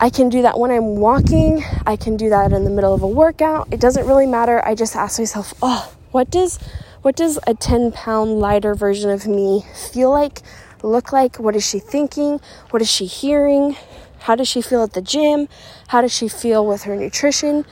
I 0.00 0.10
can 0.10 0.28
do 0.28 0.42
that 0.42 0.58
when 0.58 0.70
I'm 0.70 0.96
walking, 0.96 1.64
I 1.86 1.96
can 1.96 2.16
do 2.16 2.28
that 2.30 2.52
in 2.52 2.64
the 2.64 2.70
middle 2.70 2.94
of 2.94 3.02
a 3.02 3.08
workout. 3.08 3.68
It 3.72 3.80
doesn't 3.80 4.06
really 4.06 4.26
matter. 4.26 4.64
I 4.64 4.74
just 4.74 4.96
ask 4.96 5.18
myself, 5.18 5.54
oh, 5.62 5.92
what 6.10 6.30
does 6.30 6.58
what 7.02 7.14
does 7.14 7.38
a 7.46 7.54
10 7.54 7.92
pound 7.92 8.40
lighter 8.40 8.74
version 8.74 9.10
of 9.10 9.26
me 9.26 9.64
feel 9.92 10.10
like, 10.10 10.42
look 10.82 11.12
like? 11.12 11.36
What 11.36 11.54
is 11.54 11.64
she 11.64 11.78
thinking? 11.78 12.40
What 12.70 12.82
is 12.82 12.90
she 12.90 13.06
hearing? 13.06 13.76
How 14.20 14.34
does 14.34 14.48
she 14.48 14.60
feel 14.60 14.82
at 14.82 14.94
the 14.94 15.02
gym? 15.02 15.48
How 15.88 16.00
does 16.00 16.12
she 16.12 16.28
feel 16.28 16.66
with 16.66 16.82
her 16.82 16.96
nutrition? 16.96 17.64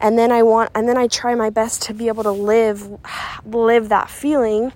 And 0.00 0.18
then 0.18 0.32
I 0.32 0.42
want 0.42 0.70
and 0.74 0.88
then 0.88 0.96
I 0.96 1.06
try 1.06 1.34
my 1.34 1.50
best 1.50 1.82
to 1.82 1.94
be 1.94 2.08
able 2.08 2.22
to 2.24 2.32
live 2.32 2.88
live 3.44 3.88
that 3.88 4.10
feeling 4.10 4.72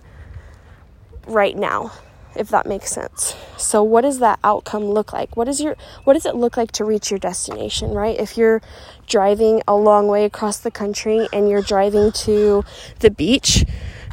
right 1.27 1.57
now 1.57 1.93
if 2.39 2.49
that 2.51 2.67
makes 2.67 2.93
sense. 2.93 3.35
So 3.57 3.83
what 3.83 4.03
does 4.03 4.21
that 4.21 4.39
outcome 4.45 4.85
look 4.85 5.13
like? 5.13 5.37
What 5.37 5.49
is 5.49 5.61
your 5.61 5.77
what 6.05 6.15
does 6.15 6.25
it 6.25 6.37
look 6.37 6.57
like 6.57 6.73
to 6.73 6.85
reach 6.85 7.11
your 7.11 7.19
destination, 7.19 7.91
right? 7.91 8.19
If 8.19 8.37
you're 8.37 8.63
driving 9.07 9.63
a 9.67 9.75
long 9.75 10.07
way 10.07 10.25
across 10.25 10.59
the 10.59 10.71
country 10.71 11.29
and 11.33 11.49
you're 11.49 11.63
driving 11.63 12.13
to 12.13 12.65
the 13.01 13.11
beach, 13.11 13.65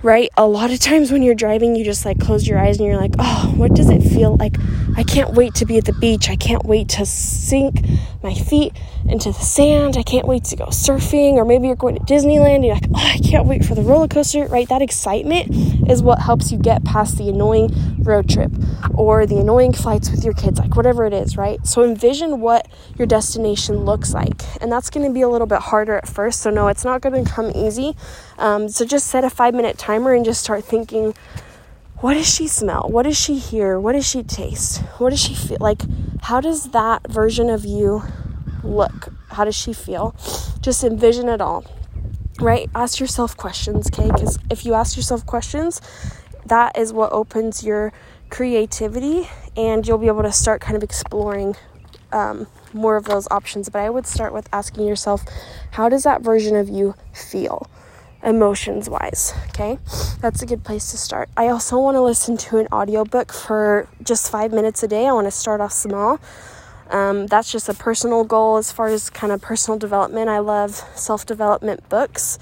right? 0.02 0.30
A 0.38 0.48
lot 0.48 0.72
of 0.72 0.80
times 0.80 1.12
when 1.12 1.22
you're 1.22 1.36
driving, 1.36 1.76
you 1.76 1.86
just 1.86 2.06
like 2.06 2.20
close 2.20 2.48
your 2.48 2.58
eyes 2.58 2.80
and 2.80 2.88
you're 2.88 2.98
like, 3.00 3.14
oh, 3.20 3.54
what 3.56 3.74
does 3.74 3.90
it 3.90 4.02
feel 4.02 4.36
like? 4.38 4.58
I 4.98 5.04
can't 5.04 5.34
wait 5.34 5.54
to 5.56 5.66
be 5.66 5.78
at 5.78 5.86
the 5.86 5.94
beach. 5.94 6.30
I 6.30 6.36
can't 6.36 6.66
wait 6.66 6.90
to 6.90 7.06
sink 7.06 7.86
my 8.24 8.34
feet 8.34 8.74
into 9.08 9.32
the 9.32 9.40
sand. 9.40 9.98
I 9.98 10.04
can't 10.04 10.28
wait 10.28 10.44
to 10.46 10.56
go 10.56 10.66
surfing. 10.66 11.34
Or 11.34 11.46
maybe 11.46 11.68
you're 11.68 11.76
going 11.76 11.96
to 11.96 12.02
Disneyland 12.02 12.56
and 12.56 12.66
you're 12.66 12.76
like, 12.76 12.90
oh, 12.94 13.12
I 13.14 13.18
can't 13.20 13.46
wait 13.46 13.64
for 13.64 13.76
the 13.76 13.82
roller 13.82 14.08
coaster, 14.08 14.46
right? 14.48 14.68
That 14.68 14.82
excitement 14.82 15.90
is 15.90 16.02
what 16.02 16.20
helps 16.20 16.52
you 16.52 16.58
get 16.58 16.84
past 16.84 17.18
the 17.18 17.30
annoying 17.30 17.70
road 18.00 18.30
trip 18.30 18.52
or 18.96 19.26
the 19.26 19.38
annoying 19.38 19.74
flights 19.74 20.10
with 20.10 20.24
your 20.24 20.34
kids, 20.34 20.60
like 20.60 20.76
whatever 20.76 21.06
it 21.06 21.14
is, 21.14 21.38
right? 21.38 21.66
So 21.66 21.84
envision 21.84 22.42
what 22.42 22.68
your 22.98 23.08
destination 23.08 23.86
looks 23.86 24.14
like. 24.14 24.42
And 24.62 24.72
that's 24.72 24.90
going 24.90 25.06
to 25.06 25.14
be 25.14 25.22
a 25.22 25.30
little 25.30 25.48
bit 25.48 25.60
harder 25.60 25.96
at 25.96 26.08
first. 26.08 26.42
So, 26.42 26.50
no, 26.50 26.68
it's 26.68 26.86
not 26.86 27.02
going 27.02 27.24
to 27.24 27.30
come 27.30 27.52
easy. 27.56 27.96
Um, 28.38 28.70
so, 28.70 28.86
just 28.86 29.08
set 29.08 29.24
a 29.24 29.30
five 29.30 29.54
minute 29.54 29.78
timer 29.78 30.14
and 30.14 30.26
just 30.26 30.42
start 30.42 30.64
thinking, 30.64 31.14
what 31.98 32.14
does 32.14 32.28
she 32.32 32.48
smell? 32.48 32.88
What 32.90 33.04
does 33.04 33.18
she 33.18 33.38
hear? 33.38 33.80
What 33.80 33.94
does 33.94 34.08
she 34.08 34.22
taste? 34.24 34.82
What 34.98 35.12
does 35.12 35.20
she 35.20 35.34
feel? 35.34 35.58
Like, 35.60 35.82
how 36.24 36.42
does 36.42 36.72
that 36.72 37.08
version 37.08 37.50
of 37.50 37.66
you 37.66 38.04
look? 38.66 39.10
How 39.30 39.46
does 39.46 39.56
she 39.56 39.74
feel? 39.74 40.16
Just 40.62 40.84
envision 40.84 41.30
it 41.30 41.42
all, 41.42 41.66
right? 42.40 42.70
Ask 42.76 43.00
yourself 43.00 43.38
questions, 43.38 43.88
okay? 43.88 44.10
Because 44.12 44.40
if 44.50 44.66
you 44.66 44.74
ask 44.74 44.98
yourself 44.98 45.26
questions, 45.26 45.82
that 46.46 46.78
is 46.78 46.94
what 46.94 47.12
opens 47.12 47.64
your 47.64 47.94
creativity, 48.30 49.30
and 49.56 49.88
you'll 49.88 49.98
be 49.98 50.08
able 50.08 50.24
to 50.24 50.32
start 50.32 50.62
kind 50.62 50.76
of 50.76 50.84
exploring 50.84 51.56
um, 52.12 52.48
more 52.74 52.96
of 52.96 53.06
those 53.06 53.28
options. 53.32 53.70
But 53.70 53.80
I 53.80 53.90
would 53.90 54.08
start 54.08 54.34
with 54.34 54.50
asking 54.52 54.88
yourself, 54.88 55.24
how 55.72 55.90
does 55.90 56.04
that 56.04 56.22
version 56.22 56.56
of 56.56 56.70
you 56.70 56.96
feel? 57.14 57.70
emotions 58.26 58.90
wise 58.90 59.36
okay 59.50 59.78
that's 60.20 60.42
a 60.42 60.48
good 60.48 60.64
place 60.64 60.90
to 60.90 60.98
start 60.98 61.30
i 61.38 61.48
also 61.48 61.78
want 61.78 61.94
to 61.94 62.02
listen 62.02 62.36
to 62.36 62.58
an 62.58 62.68
audiobook 62.72 63.32
for 63.32 63.88
just 64.04 64.32
five 64.32 64.52
minutes 64.52 64.82
a 64.82 64.88
day 64.88 65.06
i 65.06 65.12
want 65.12 65.28
to 65.28 65.32
start 65.32 65.62
off 65.62 65.72
small 65.72 66.20
um, 66.90 67.28
that's 67.28 67.52
just 67.52 67.70
a 67.70 67.74
personal 67.74 68.24
goal 68.24 68.58
as 68.58 68.72
far 68.72 68.88
as 68.88 69.10
kind 69.10 69.34
of 69.34 69.42
personal 69.42 69.78
development. 69.78 70.30
I 70.30 70.40
love 70.40 70.76
self-development 70.96 71.90
books. 71.90 72.40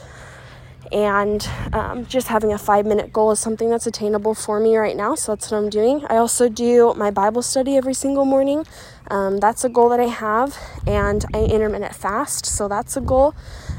And 0.91 1.47
um, 1.71 2.05
just 2.05 2.27
having 2.27 2.53
a 2.53 2.57
five 2.57 2.85
minute 2.85 3.11
goal 3.11 3.31
is 3.31 3.39
something 3.39 3.69
that's 3.69 3.87
attainable 3.87 4.35
for 4.35 4.59
me 4.59 4.77
right 4.77 4.95
now 4.95 5.15
so 5.15 5.31
that's 5.31 5.49
what 5.49 5.57
i'm 5.57 5.69
doing. 5.69 6.05
I 6.07 6.17
also 6.17 6.49
do 6.49 6.93
my 6.95 7.09
bible 7.09 7.41
study 7.41 7.77
every 7.77 7.95
single 7.95 8.25
morning. 8.25 8.65
Um, 9.09 9.39
that's 9.39 9.63
a 9.63 9.69
goal 9.69 9.89
that 9.89 9.99
i 9.99 10.05
have 10.05 10.55
and 10.85 11.25
i 11.33 11.45
intermittent 11.45 11.95
fast 11.95 12.45
so 12.45 12.67
that's 12.67 12.95
a 12.95 13.01
goal. 13.01 13.33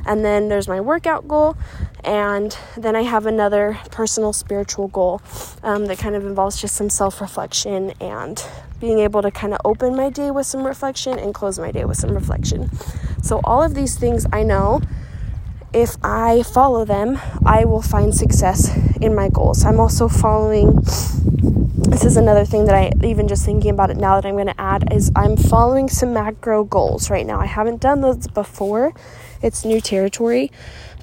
And 0.06 0.24
then 0.24 0.48
there's 0.48 0.66
my 0.66 0.80
workout 0.80 1.28
goal 1.28 1.56
and 2.02 2.56
then 2.76 2.96
i 2.96 3.02
have 3.02 3.26
another 3.26 3.78
personal 3.90 4.32
spiritual 4.32 4.88
goal 4.88 5.22
um, 5.62 5.86
that 5.86 5.98
kind 5.98 6.16
of 6.16 6.26
involves 6.26 6.60
just 6.60 6.74
some 6.74 6.90
self-reflection 6.90 7.92
and 8.00 8.44
being 8.84 8.98
able 8.98 9.22
to 9.22 9.30
kind 9.30 9.54
of 9.54 9.60
open 9.64 9.96
my 9.96 10.10
day 10.10 10.30
with 10.30 10.46
some 10.46 10.66
reflection 10.66 11.18
and 11.18 11.32
close 11.32 11.58
my 11.58 11.70
day 11.70 11.86
with 11.86 11.96
some 11.96 12.14
reflection 12.14 12.70
so 13.22 13.40
all 13.44 13.62
of 13.62 13.74
these 13.74 13.96
things 13.96 14.26
i 14.30 14.42
know 14.42 14.82
if 15.74 15.96
I 16.04 16.44
follow 16.44 16.84
them, 16.84 17.18
I 17.44 17.64
will 17.64 17.82
find 17.82 18.14
success 18.14 18.70
in 18.98 19.12
my 19.12 19.28
goals. 19.28 19.64
I'm 19.64 19.80
also 19.80 20.06
following 20.06 20.78
this 21.94 22.04
is 22.04 22.16
another 22.16 22.44
thing 22.44 22.64
that 22.66 22.74
I 22.74 22.92
even 23.04 23.28
just 23.28 23.44
thinking 23.44 23.70
about 23.70 23.90
it 23.90 23.96
now 23.96 24.20
that 24.20 24.26
I'm 24.26 24.34
going 24.34 24.46
to 24.46 24.60
add 24.60 24.92
is 24.92 25.12
I'm 25.14 25.36
following 25.36 25.88
some 25.88 26.12
macro 26.14 26.64
goals 26.64 27.10
right 27.10 27.26
now. 27.26 27.40
I 27.40 27.46
haven't 27.46 27.80
done 27.80 28.00
those 28.00 28.26
before. 28.28 28.92
It's 29.42 29.64
new 29.64 29.80
territory, 29.80 30.50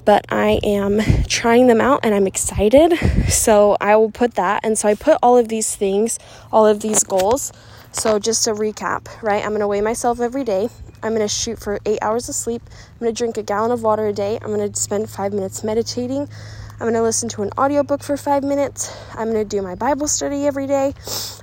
but 0.04 0.24
I 0.28 0.58
am 0.62 1.00
trying 1.28 1.66
them 1.66 1.80
out 1.80 2.00
and 2.02 2.14
I'm 2.14 2.26
excited. 2.26 2.98
So 3.30 3.76
I 3.80 3.96
will 3.96 4.10
put 4.10 4.34
that. 4.34 4.60
And 4.64 4.76
so 4.76 4.88
I 4.88 4.94
put 4.94 5.18
all 5.22 5.38
of 5.38 5.48
these 5.48 5.76
things, 5.76 6.18
all 6.50 6.66
of 6.66 6.80
these 6.80 7.04
goals. 7.04 7.52
So 7.92 8.18
just 8.18 8.44
to 8.44 8.52
recap, 8.52 9.06
right? 9.22 9.42
I'm 9.44 9.50
going 9.50 9.60
to 9.60 9.68
weigh 9.68 9.80
myself 9.80 10.20
every 10.20 10.44
day. 10.44 10.68
I'm 11.02 11.14
going 11.14 11.26
to 11.26 11.28
shoot 11.28 11.58
for 11.58 11.78
eight 11.84 11.98
hours 12.00 12.28
of 12.28 12.34
sleep. 12.34 12.62
I'm 12.66 12.98
going 13.00 13.14
to 13.14 13.18
drink 13.18 13.36
a 13.36 13.42
gallon 13.42 13.70
of 13.70 13.82
water 13.82 14.06
a 14.06 14.12
day. 14.12 14.38
I'm 14.40 14.54
going 14.54 14.72
to 14.72 14.80
spend 14.80 15.10
five 15.10 15.32
minutes 15.32 15.62
meditating. 15.62 16.28
I'm 16.72 16.88
going 16.88 16.94
to 16.94 17.02
listen 17.02 17.28
to 17.30 17.42
an 17.42 17.50
audiobook 17.56 18.02
for 18.02 18.16
five 18.16 18.42
minutes. 18.42 18.92
I'm 19.14 19.30
going 19.30 19.48
to 19.48 19.56
do 19.56 19.62
my 19.62 19.76
Bible 19.76 20.08
study 20.08 20.46
every 20.46 20.66
day. 20.66 20.94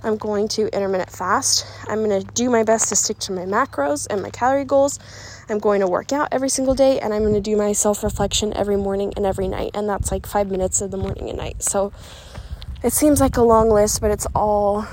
I'm 0.04 0.18
going 0.18 0.48
to 0.50 0.68
intermittent 0.76 1.12
fast. 1.12 1.66
I'm 1.88 2.04
going 2.04 2.22
to 2.22 2.28
do 2.34 2.50
my 2.50 2.64
best 2.64 2.90
to 2.90 2.96
stick 2.98 3.20
to 3.20 3.32
my 3.32 3.46
macros 3.46 4.08
and 4.10 4.22
my 4.22 4.32
calorie 4.32 4.66
goals. 4.66 5.00
I'm 5.48 5.60
going 5.60 5.80
to 5.80 5.88
work 5.88 6.12
out 6.12 6.30
every 6.32 6.50
single 6.50 6.76
day 6.76 7.00
and 7.00 7.14
I'm 7.14 7.22
going 7.22 7.36
to 7.36 7.42
do 7.42 7.56
my 7.56 7.72
self 7.72 8.04
reflection 8.04 8.54
every 8.54 8.76
morning 8.76 9.14
and 9.16 9.26
every 9.26 9.48
night. 9.48 9.72
And 9.76 9.88
that's 9.88 10.12
like 10.12 10.26
five 10.26 10.52
minutes 10.52 10.82
of 10.82 10.92
the 10.92 10.98
morning 10.98 11.30
and 11.30 11.38
night. 11.38 11.64
So 11.64 11.94
it 12.84 12.92
seems 12.92 13.22
like 13.22 13.38
a 13.38 13.42
long 13.42 13.70
list, 13.70 14.02
but 14.02 14.12
it's 14.12 14.28
all 14.36 14.86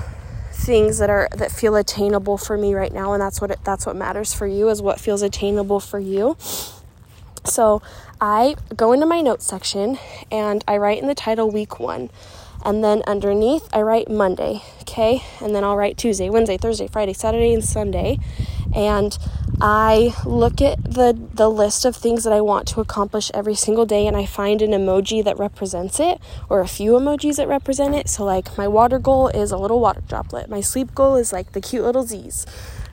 things 0.57 0.97
that 0.97 1.09
are 1.09 1.29
that 1.35 1.51
feel 1.51 1.75
attainable 1.75 2.37
for 2.37 2.57
me 2.57 2.73
right 2.73 2.91
now 2.91 3.13
and 3.13 3.21
that's 3.21 3.39
what 3.39 3.51
it, 3.51 3.59
that's 3.63 3.85
what 3.85 3.95
matters 3.95 4.33
for 4.33 4.47
you 4.47 4.69
is 4.69 4.81
what 4.81 4.99
feels 4.99 5.21
attainable 5.21 5.79
for 5.79 5.99
you. 5.99 6.35
So 7.45 7.81
i 8.19 8.55
go 8.75 8.91
into 8.93 9.05
my 9.05 9.21
notes 9.21 9.45
section 9.45 9.99
and 10.31 10.63
i 10.67 10.75
write 10.75 10.99
in 10.99 11.07
the 11.07 11.15
title 11.15 11.51
week 11.51 11.79
one 11.79 12.09
and 12.63 12.83
then 12.83 13.01
underneath 13.07 13.67
i 13.73 13.81
write 13.81 14.09
monday 14.09 14.61
okay 14.81 15.21
and 15.41 15.55
then 15.55 15.63
i'll 15.63 15.77
write 15.77 15.97
tuesday 15.97 16.29
wednesday 16.29 16.57
thursday 16.57 16.87
friday 16.87 17.13
saturday 17.13 17.53
and 17.53 17.63
sunday 17.63 18.17
and 18.75 19.17
I 19.59 20.13
look 20.23 20.61
at 20.61 20.83
the 20.83 21.17
the 21.33 21.49
list 21.49 21.83
of 21.83 21.95
things 21.95 22.23
that 22.23 22.33
I 22.33 22.41
want 22.41 22.67
to 22.69 22.79
accomplish 22.79 23.31
every 23.33 23.55
single 23.55 23.87
day 23.87 24.05
and 24.05 24.15
I 24.15 24.25
find 24.25 24.61
an 24.61 24.69
emoji 24.71 25.23
that 25.23 25.39
represents 25.39 25.99
it 25.99 26.21
or 26.47 26.59
a 26.59 26.67
few 26.67 26.91
emojis 26.91 27.37
that 27.37 27.47
represent 27.47 27.95
it. 27.95 28.07
So 28.07 28.23
like 28.23 28.55
my 28.55 28.67
water 28.67 28.99
goal 28.99 29.29
is 29.29 29.51
a 29.51 29.57
little 29.57 29.79
water 29.79 30.01
droplet. 30.07 30.47
My 30.47 30.61
sleep 30.61 30.93
goal 30.93 31.15
is 31.15 31.33
like 31.33 31.53
the 31.53 31.61
cute 31.61 31.83
little 31.83 32.03
Z's. 32.03 32.45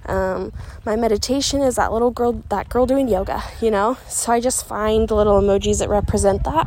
Um, 0.06 0.52
my 0.84 0.96
meditation 0.96 1.62
is 1.62 1.76
that 1.76 1.92
little 1.92 2.10
girl 2.10 2.42
that 2.50 2.68
girl 2.68 2.86
doing 2.86 3.08
yoga, 3.08 3.42
you 3.60 3.70
know? 3.70 3.96
So 4.08 4.32
I 4.32 4.40
just 4.40 4.66
find 4.66 5.10
little 5.10 5.40
emojis 5.40 5.78
that 5.78 5.88
represent 5.88 6.44
that 6.44 6.66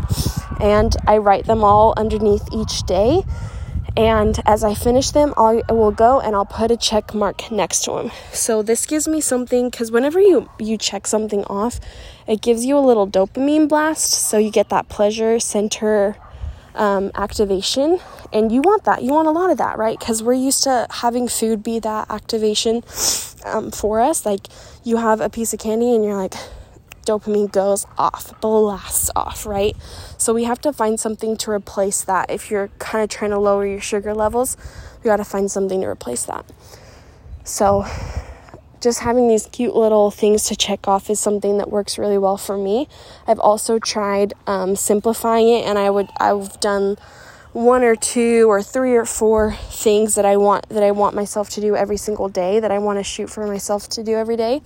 and 0.59 0.95
I 1.07 1.17
write 1.17 1.45
them 1.45 1.63
all 1.63 1.93
underneath 1.97 2.47
each 2.51 2.83
day 2.83 3.23
and 3.97 4.39
as 4.45 4.63
I 4.63 4.75
finish 4.75 5.09
them, 5.09 5.33
I'll, 5.37 5.59
I 5.67 5.73
will 5.73 5.89
go 5.89 6.19
and 6.19 6.35
I'll 6.35 6.45
put 6.45 6.69
a 6.69 6.77
check 6.77 7.15
mark 7.15 7.49
next 7.49 7.83
to 7.85 7.93
them. 7.93 8.11
So 8.31 8.61
this 8.61 8.85
gives 8.85 9.07
me 9.07 9.21
something 9.21 9.71
because 9.71 9.91
whenever 9.91 10.21
you 10.21 10.47
you 10.59 10.77
check 10.77 11.07
something 11.07 11.43
off, 11.45 11.79
it 12.27 12.39
gives 12.39 12.63
you 12.63 12.77
a 12.77 12.79
little 12.79 13.07
dopamine 13.07 13.67
blast. 13.67 14.11
So 14.11 14.37
you 14.37 14.51
get 14.51 14.69
that 14.69 14.87
pleasure 14.87 15.39
center 15.39 16.15
um, 16.77 17.11
activation, 17.15 17.99
and 18.31 18.51
you 18.51 18.61
want 18.61 18.85
that. 18.85 19.03
You 19.03 19.11
want 19.11 19.27
a 19.27 19.31
lot 19.31 19.49
of 19.49 19.57
that, 19.57 19.77
right? 19.77 19.97
Because 19.99 20.23
we're 20.23 20.33
used 20.33 20.63
to 20.63 20.87
having 20.89 21.27
food 21.27 21.63
be 21.63 21.79
that 21.79 22.09
activation 22.09 22.83
um, 23.45 23.71
for 23.71 23.99
us. 23.99 24.25
Like 24.25 24.47
you 24.83 24.97
have 24.97 25.19
a 25.19 25.29
piece 25.29 25.53
of 25.53 25.59
candy 25.59 25.93
and 25.93 26.05
you're 26.05 26.15
like, 26.15 26.35
dopamine 27.05 27.51
goes 27.51 27.85
off, 27.97 28.39
blasts 28.41 29.09
off, 29.15 29.45
right? 29.45 29.75
So 30.17 30.33
we 30.33 30.43
have 30.43 30.59
to 30.61 30.73
find 30.73 30.99
something 30.99 31.37
to 31.37 31.51
replace 31.51 32.03
that. 32.03 32.29
If 32.29 32.51
you're 32.51 32.67
kind 32.79 33.03
of 33.03 33.09
trying 33.09 33.31
to 33.31 33.39
lower 33.39 33.65
your 33.65 33.81
sugar 33.81 34.13
levels, 34.13 34.57
you 34.99 35.05
got 35.05 35.17
to 35.17 35.25
find 35.25 35.49
something 35.49 35.81
to 35.81 35.87
replace 35.87 36.25
that. 36.25 36.45
So 37.43 37.85
just 38.87 38.99
having 38.99 39.27
these 39.27 39.47
cute 39.47 39.75
little 39.75 40.11
things 40.11 40.45
to 40.45 40.55
check 40.55 40.87
off 40.87 41.09
is 41.09 41.19
something 41.19 41.57
that 41.57 41.69
works 41.69 41.97
really 41.97 42.17
well 42.17 42.37
for 42.37 42.57
me. 42.57 42.87
I've 43.27 43.39
also 43.39 43.79
tried 43.79 44.33
um, 44.47 44.77
simplifying 44.77 45.49
it, 45.49 45.65
and 45.65 45.77
I 45.77 45.89
would 45.89 46.07
I've 46.21 46.57
done 46.61 46.95
one 47.51 47.83
or 47.83 47.97
two 47.97 48.49
or 48.49 48.61
three 48.63 48.95
or 48.95 49.03
four 49.03 49.51
things 49.51 50.15
that 50.15 50.23
I 50.23 50.37
want 50.37 50.69
that 50.69 50.83
I 50.83 50.91
want 50.91 51.17
myself 51.17 51.49
to 51.51 51.61
do 51.61 51.75
every 51.75 51.97
single 51.97 52.29
day 52.29 52.61
that 52.61 52.71
I 52.71 52.79
want 52.79 52.97
to 52.97 53.03
shoot 53.03 53.29
for 53.29 53.45
myself 53.45 53.89
to 53.89 54.03
do 54.05 54.15
every 54.15 54.37
day, 54.37 54.61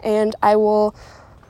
and 0.00 0.36
I 0.40 0.54
will 0.54 0.94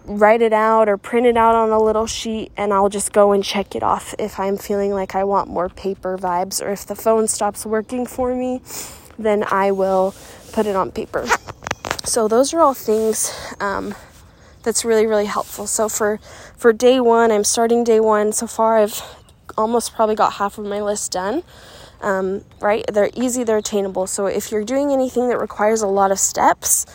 write 0.07 0.41
it 0.41 0.55
out 0.55 0.89
or 0.89 0.97
print 0.97 1.27
it 1.27 1.37
out 1.37 1.55
on 1.55 1.69
a 1.69 1.83
little 1.83 2.07
sheet 2.07 2.53
and 2.57 2.73
I'll 2.73 2.89
just 2.89 3.13
go 3.13 3.33
and 3.33 3.43
check 3.43 3.75
it 3.75 3.83
off 3.83 4.15
if 4.21 4.39
I'm 4.39 4.57
feeling 4.57 4.93
like 4.93 5.17
I 5.17 5.25
want 5.25 5.51
more 5.51 5.69
paper 5.69 6.17
vibes 6.17 6.65
or 6.65 6.71
if 6.71 6.87
the 6.87 6.95
phone 6.95 7.27
stops 7.27 7.67
working 7.67 8.07
for 8.07 8.33
me, 8.33 8.63
then 9.19 9.45
I 9.51 9.73
will 9.73 10.15
put 10.53 10.65
it 10.67 10.77
on 10.77 10.93
paper. 10.93 11.27
So 12.07 12.29
those 12.29 12.55
are 12.55 12.61
all 12.61 12.73
things 12.73 13.35
um, 13.59 13.93
that's 14.63 14.85
really 14.85 15.07
really 15.07 15.27
helpful. 15.27 15.67
So 15.67 15.89
for 15.89 16.21
for 16.57 16.73
day 16.73 17.01
1, 17.01 17.33
I'm 17.33 17.43
starting 17.45 17.83
day 17.83 17.99
1. 17.99 18.33
So 18.33 18.47
far 18.47 18.79
I've 18.79 19.03
almost 19.59 19.93
probably 19.93 20.15
got 20.15 20.35
half 20.35 20.57
of 20.57 20.67
my 20.67 20.81
list 20.81 21.11
done. 21.13 21.43
Um, 22.01 22.45
right? 22.61 22.85
They're 22.93 23.11
easy, 23.15 23.43
they're 23.43 23.57
attainable. 23.57 24.07
So 24.07 24.27
if 24.27 24.53
you're 24.53 24.65
doing 24.65 24.93
anything 24.93 25.29
that 25.31 25.41
requires 25.41 25.83
a 25.83 25.87
lot 25.89 26.13
of 26.13 26.19
steps, 26.21 26.87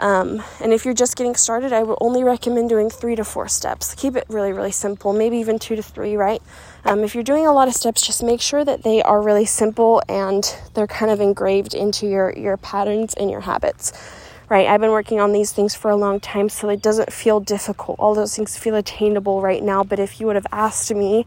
um, 0.00 0.42
and 0.60 0.72
if 0.72 0.84
you're 0.84 0.94
just 0.94 1.16
getting 1.16 1.36
started, 1.36 1.72
I 1.72 1.84
would 1.84 1.98
only 2.00 2.24
recommend 2.24 2.68
doing 2.68 2.90
three 2.90 3.14
to 3.14 3.24
four 3.24 3.46
steps. 3.46 3.94
Keep 3.94 4.16
it 4.16 4.24
really, 4.28 4.52
really 4.52 4.72
simple, 4.72 5.12
maybe 5.12 5.36
even 5.36 5.60
two 5.60 5.76
to 5.76 5.82
three, 5.82 6.16
right? 6.16 6.42
Um, 6.84 7.04
if 7.04 7.14
you're 7.14 7.22
doing 7.22 7.46
a 7.46 7.52
lot 7.52 7.68
of 7.68 7.74
steps, 7.74 8.04
just 8.04 8.22
make 8.22 8.40
sure 8.40 8.64
that 8.64 8.82
they 8.82 9.00
are 9.02 9.22
really 9.22 9.44
simple 9.44 10.02
and 10.08 10.44
they're 10.74 10.88
kind 10.88 11.12
of 11.12 11.20
engraved 11.20 11.74
into 11.74 12.08
your, 12.08 12.36
your 12.36 12.56
patterns 12.56 13.14
and 13.14 13.30
your 13.30 13.42
habits, 13.42 13.92
right? 14.52 14.68
I've 14.68 14.82
been 14.82 14.90
working 14.90 15.18
on 15.18 15.32
these 15.32 15.50
things 15.50 15.74
for 15.74 15.90
a 15.90 15.96
long 15.96 16.20
time, 16.20 16.50
so 16.50 16.68
it 16.68 16.82
doesn't 16.82 17.10
feel 17.10 17.40
difficult. 17.40 17.98
All 17.98 18.14
those 18.14 18.36
things 18.36 18.54
feel 18.58 18.74
attainable 18.74 19.40
right 19.40 19.62
now, 19.62 19.82
but 19.82 19.98
if 19.98 20.20
you 20.20 20.26
would 20.26 20.36
have 20.36 20.46
asked 20.52 20.94
me 20.94 21.24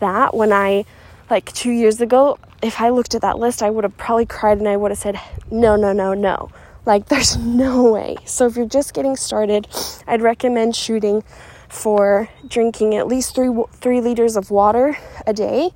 that 0.00 0.34
when 0.34 0.52
I, 0.52 0.84
like 1.30 1.50
two 1.52 1.70
years 1.70 2.02
ago, 2.02 2.38
if 2.60 2.78
I 2.78 2.90
looked 2.90 3.14
at 3.14 3.22
that 3.22 3.38
list, 3.38 3.62
I 3.62 3.70
would 3.70 3.84
have 3.84 3.96
probably 3.96 4.26
cried 4.26 4.58
and 4.58 4.68
I 4.68 4.76
would 4.76 4.90
have 4.90 4.98
said, 4.98 5.18
no, 5.50 5.74
no, 5.74 5.94
no, 5.94 6.12
no 6.12 6.50
like, 6.86 7.06
there's 7.08 7.36
no 7.38 7.92
way. 7.92 8.16
So, 8.24 8.46
if 8.46 8.56
you're 8.56 8.66
just 8.66 8.94
getting 8.94 9.16
started, 9.16 9.66
I'd 10.06 10.22
recommend 10.22 10.76
shooting 10.76 11.22
for 11.68 12.28
drinking 12.46 12.94
at 12.96 13.06
least 13.06 13.34
three, 13.34 13.50
three 13.72 14.00
liters 14.00 14.36
of 14.36 14.50
water 14.50 14.98
a 15.26 15.32
day 15.32 15.70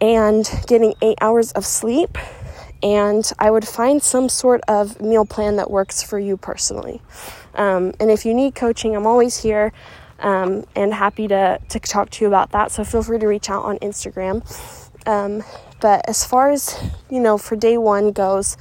and 0.00 0.50
getting 0.66 0.94
eight 1.02 1.18
hours 1.20 1.52
of 1.52 1.66
sleep. 1.66 2.16
And 2.82 3.30
I 3.38 3.50
would 3.50 3.68
find 3.68 4.02
some 4.02 4.28
sort 4.28 4.62
of 4.68 5.00
meal 5.00 5.24
plan 5.24 5.56
that 5.56 5.70
works 5.70 6.02
for 6.02 6.18
you 6.18 6.36
personally. 6.36 7.02
Um, 7.54 7.92
and 8.00 8.10
if 8.10 8.24
you 8.24 8.32
need 8.34 8.54
coaching, 8.54 8.96
I'm 8.96 9.06
always 9.06 9.42
here 9.42 9.72
um, 10.20 10.64
and 10.74 10.94
happy 10.94 11.28
to, 11.28 11.58
to 11.68 11.78
talk 11.78 12.10
to 12.10 12.24
you 12.24 12.28
about 12.28 12.52
that. 12.52 12.72
So 12.72 12.84
feel 12.84 13.02
free 13.02 13.18
to 13.18 13.26
reach 13.26 13.50
out 13.50 13.64
on 13.64 13.78
Instagram. 13.78 14.42
Um, 15.06 15.42
but 15.80 16.08
as 16.08 16.24
far 16.24 16.50
as, 16.50 16.78
you 17.10 17.20
know, 17.20 17.38
for 17.38 17.56
day 17.56 17.76
one 17.78 18.12
goes, 18.12 18.56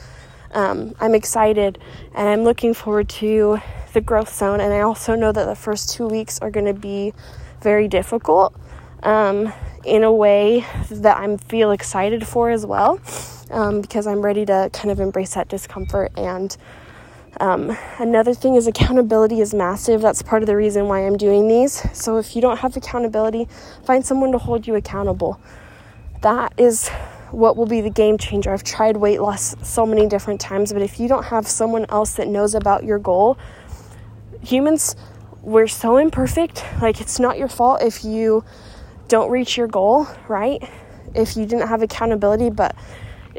um, 0.51 0.95
I'm 0.99 1.15
excited 1.15 1.77
and 2.15 2.27
I'm 2.27 2.43
looking 2.43 2.73
forward 2.73 3.07
to 3.09 3.59
the 3.93 4.01
growth 4.01 4.33
zone. 4.33 4.59
And 4.59 4.73
I 4.73 4.81
also 4.81 5.15
know 5.15 5.31
that 5.31 5.45
the 5.45 5.55
first 5.55 5.91
two 5.93 6.07
weeks 6.07 6.39
are 6.39 6.51
going 6.51 6.65
to 6.65 6.73
be 6.73 7.13
very 7.61 7.87
difficult. 7.87 8.53
um, 9.03 9.53
in 9.85 10.03
a 10.03 10.11
way 10.11 10.65
that 10.91 11.17
I 11.17 11.37
feel 11.37 11.71
excited 11.71 12.27
for 12.27 12.49
as 12.49 12.65
well, 12.65 12.99
um, 13.51 13.81
because 13.81 14.07
I'm 14.07 14.21
ready 14.21 14.45
to 14.45 14.69
kind 14.73 14.91
of 14.91 14.99
embrace 14.99 15.33
that 15.33 15.47
discomfort. 15.47 16.11
And 16.17 16.55
um, 17.39 17.77
another 17.99 18.33
thing 18.33 18.55
is 18.55 18.67
accountability 18.67 19.41
is 19.41 19.53
massive. 19.53 20.01
That's 20.01 20.21
part 20.21 20.43
of 20.43 20.47
the 20.47 20.55
reason 20.55 20.87
why 20.87 21.05
I'm 21.05 21.17
doing 21.17 21.47
these. 21.47 21.85
So 21.97 22.17
if 22.17 22.35
you 22.35 22.41
don't 22.41 22.57
have 22.57 22.75
accountability, 22.75 23.47
find 23.85 24.05
someone 24.05 24.31
to 24.31 24.37
hold 24.37 24.67
you 24.67 24.75
accountable. 24.75 25.39
That 26.21 26.53
is 26.57 26.89
what 27.31 27.55
will 27.55 27.67
be 27.67 27.81
the 27.81 27.89
game 27.89 28.17
changer. 28.17 28.51
I've 28.51 28.63
tried 28.63 28.97
weight 28.97 29.21
loss 29.21 29.55
so 29.67 29.85
many 29.85 30.07
different 30.07 30.41
times, 30.41 30.73
but 30.73 30.81
if 30.81 30.99
you 30.99 31.07
don't 31.07 31.25
have 31.25 31.47
someone 31.47 31.85
else 31.89 32.13
that 32.13 32.27
knows 32.27 32.55
about 32.55 32.83
your 32.83 32.99
goal, 32.99 33.37
humans, 34.41 34.95
we're 35.41 35.67
so 35.67 35.97
imperfect. 35.97 36.65
Like, 36.81 36.99
it's 36.99 37.19
not 37.19 37.37
your 37.37 37.47
fault 37.47 37.81
if 37.81 38.03
you 38.03 38.43
don't 39.07 39.29
reach 39.29 39.57
your 39.57 39.67
goal, 39.67 40.07
right? 40.27 40.61
If 41.15 41.37
you 41.37 41.45
didn't 41.45 41.67
have 41.67 41.81
accountability, 41.81 42.49
but 42.49 42.75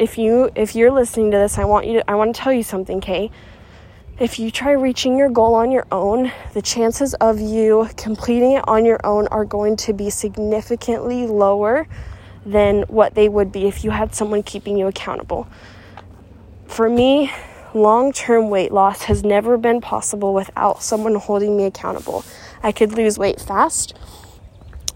if 0.01 0.17
you 0.17 0.51
if 0.55 0.75
you're 0.75 0.91
listening 0.91 1.31
to 1.31 1.37
this, 1.37 1.59
I 1.59 1.65
want 1.65 1.87
you 1.87 1.95
to 1.95 2.11
I 2.11 2.15
want 2.15 2.35
to 2.35 2.41
tell 2.41 2.53
you 2.53 2.63
something, 2.63 3.01
Kay. 3.01 3.31
If 4.19 4.39
you 4.39 4.51
try 4.51 4.73
reaching 4.73 5.17
your 5.17 5.31
goal 5.31 5.55
on 5.55 5.71
your 5.71 5.87
own, 5.93 6.33
the 6.53 6.63
chances 6.63 7.15
of 7.15 7.41
you 7.41 7.89
completing 7.97 8.53
it 8.53 8.65
on 8.67 8.85
your 8.85 9.01
own 9.05 9.27
are 9.29 9.45
going 9.45 9.77
to 9.77 9.93
be 9.93 10.11
significantly 10.11 11.27
lower 11.27 11.87
than 12.45 12.83
what 12.83 13.15
they 13.15 13.29
would 13.29 13.53
be 13.53 13.67
if 13.67 13.85
you 13.85 13.91
had 13.91 14.15
someone 14.15 14.43
keeping 14.43 14.77
you 14.77 14.87
accountable. 14.87 15.47
For 16.67 16.89
me, 16.89 17.31
long 17.75 18.13
term 18.13 18.49
weight 18.49 18.73
loss 18.73 19.03
has 19.03 19.23
never 19.23 19.59
been 19.59 19.81
possible 19.81 20.33
without 20.33 20.83
someone 20.83 21.15
holding 21.15 21.57
me 21.57 21.65
accountable. 21.65 22.25
I 22.63 22.73
could 22.73 22.93
lose 22.93 23.19
weight 23.19 23.41
fast. 23.41 23.95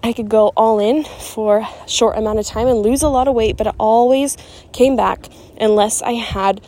I 0.04 0.12
could 0.12 0.28
go 0.28 0.52
all 0.54 0.80
in 0.80 1.02
for 1.04 1.60
a 1.60 1.88
short 1.88 2.18
amount 2.18 2.38
of 2.38 2.44
time 2.44 2.68
and 2.68 2.80
lose 2.80 3.02
a 3.02 3.08
lot 3.08 3.26
of 3.26 3.34
weight, 3.34 3.56
but 3.56 3.66
it 3.66 3.74
always 3.78 4.36
came 4.70 4.96
back 4.96 5.28
unless 5.58 6.02
I 6.02 6.12
had 6.12 6.60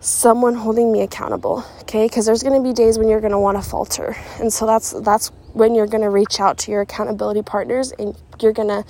someone 0.00 0.54
holding 0.54 0.92
me 0.92 1.00
accountable 1.00 1.64
okay? 1.80 2.06
Because 2.06 2.26
there's 2.26 2.42
going 2.42 2.62
to 2.62 2.66
be 2.66 2.74
days 2.74 2.98
when 2.98 3.08
you're 3.08 3.20
going 3.20 3.32
to 3.32 3.38
want 3.38 3.62
to 3.62 3.66
falter 3.66 4.14
and 4.38 4.52
so 4.52 4.66
that's 4.66 4.92
that's 5.00 5.28
when 5.54 5.74
you're 5.74 5.86
going 5.86 6.02
to 6.02 6.10
reach 6.10 6.38
out 6.38 6.58
to 6.58 6.70
your 6.70 6.82
accountability 6.82 7.42
partners 7.42 7.92
and 7.98 8.14
you're 8.40 8.52
going 8.52 8.68
to 8.68 8.84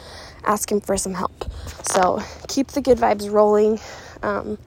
ask 0.44 0.68
them 0.68 0.80
for 0.80 0.96
some 0.96 1.14
help. 1.14 1.50
So 1.82 2.20
keep 2.48 2.68
the 2.68 2.82
good 2.82 2.98
vibes 2.98 3.30
rolling 3.30 3.78
um, 4.22 4.58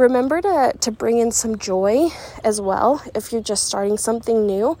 remember 0.00 0.40
to, 0.40 0.72
to 0.80 0.90
bring 0.90 1.18
in 1.18 1.30
some 1.30 1.58
joy 1.58 2.08
as 2.42 2.60
well 2.60 3.02
if 3.14 3.32
you're 3.32 3.42
just 3.42 3.64
starting 3.64 3.96
something 3.96 4.46
new 4.46 4.76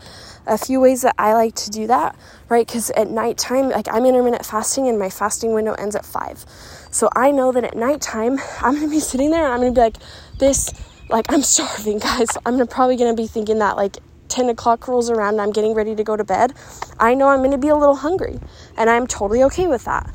a 0.46 0.58
few 0.58 0.80
ways 0.80 1.02
that 1.02 1.14
i 1.18 1.32
like 1.34 1.54
to 1.54 1.70
do 1.70 1.86
that 1.86 2.16
right 2.48 2.66
because 2.66 2.90
at 2.92 3.08
nighttime 3.08 3.70
like 3.70 3.86
i'm 3.92 4.04
intermittent 4.04 4.44
fasting 4.44 4.88
and 4.88 4.98
my 4.98 5.10
fasting 5.10 5.52
window 5.52 5.72
ends 5.74 5.94
at 5.94 6.04
five 6.04 6.44
so 6.90 7.08
I 7.14 7.30
know 7.30 7.52
that 7.52 7.62
at 7.64 7.76
nighttime, 7.76 8.38
I'm 8.60 8.74
gonna 8.74 8.88
be 8.88 9.00
sitting 9.00 9.30
there 9.30 9.44
and 9.44 9.52
I'm 9.52 9.60
gonna 9.60 9.72
be 9.72 9.80
like, 9.80 9.96
this, 10.38 10.72
like, 11.08 11.32
I'm 11.32 11.42
starving, 11.54 11.98
guys. 11.98 12.28
I'm 12.44 12.54
gonna, 12.54 12.66
probably 12.66 12.96
gonna 12.96 13.14
be 13.14 13.26
thinking 13.26 13.58
that, 13.58 13.76
like, 13.76 13.98
10 14.28 14.48
o'clock 14.48 14.86
rolls 14.86 15.10
around 15.10 15.34
and 15.34 15.40
I'm 15.40 15.52
getting 15.52 15.74
ready 15.74 15.94
to 15.94 16.04
go 16.04 16.16
to 16.16 16.24
bed. 16.24 16.52
I 16.98 17.14
know 17.14 17.28
I'm 17.28 17.42
gonna 17.42 17.58
be 17.58 17.68
a 17.68 17.76
little 17.76 17.96
hungry 17.96 18.38
and 18.76 18.90
I'm 18.90 19.06
totally 19.06 19.42
okay 19.44 19.66
with 19.66 19.84
that, 19.84 20.12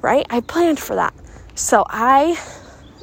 right? 0.00 0.26
I 0.30 0.40
planned 0.40 0.78
for 0.78 0.94
that. 0.94 1.14
So 1.54 1.84
I 1.88 2.38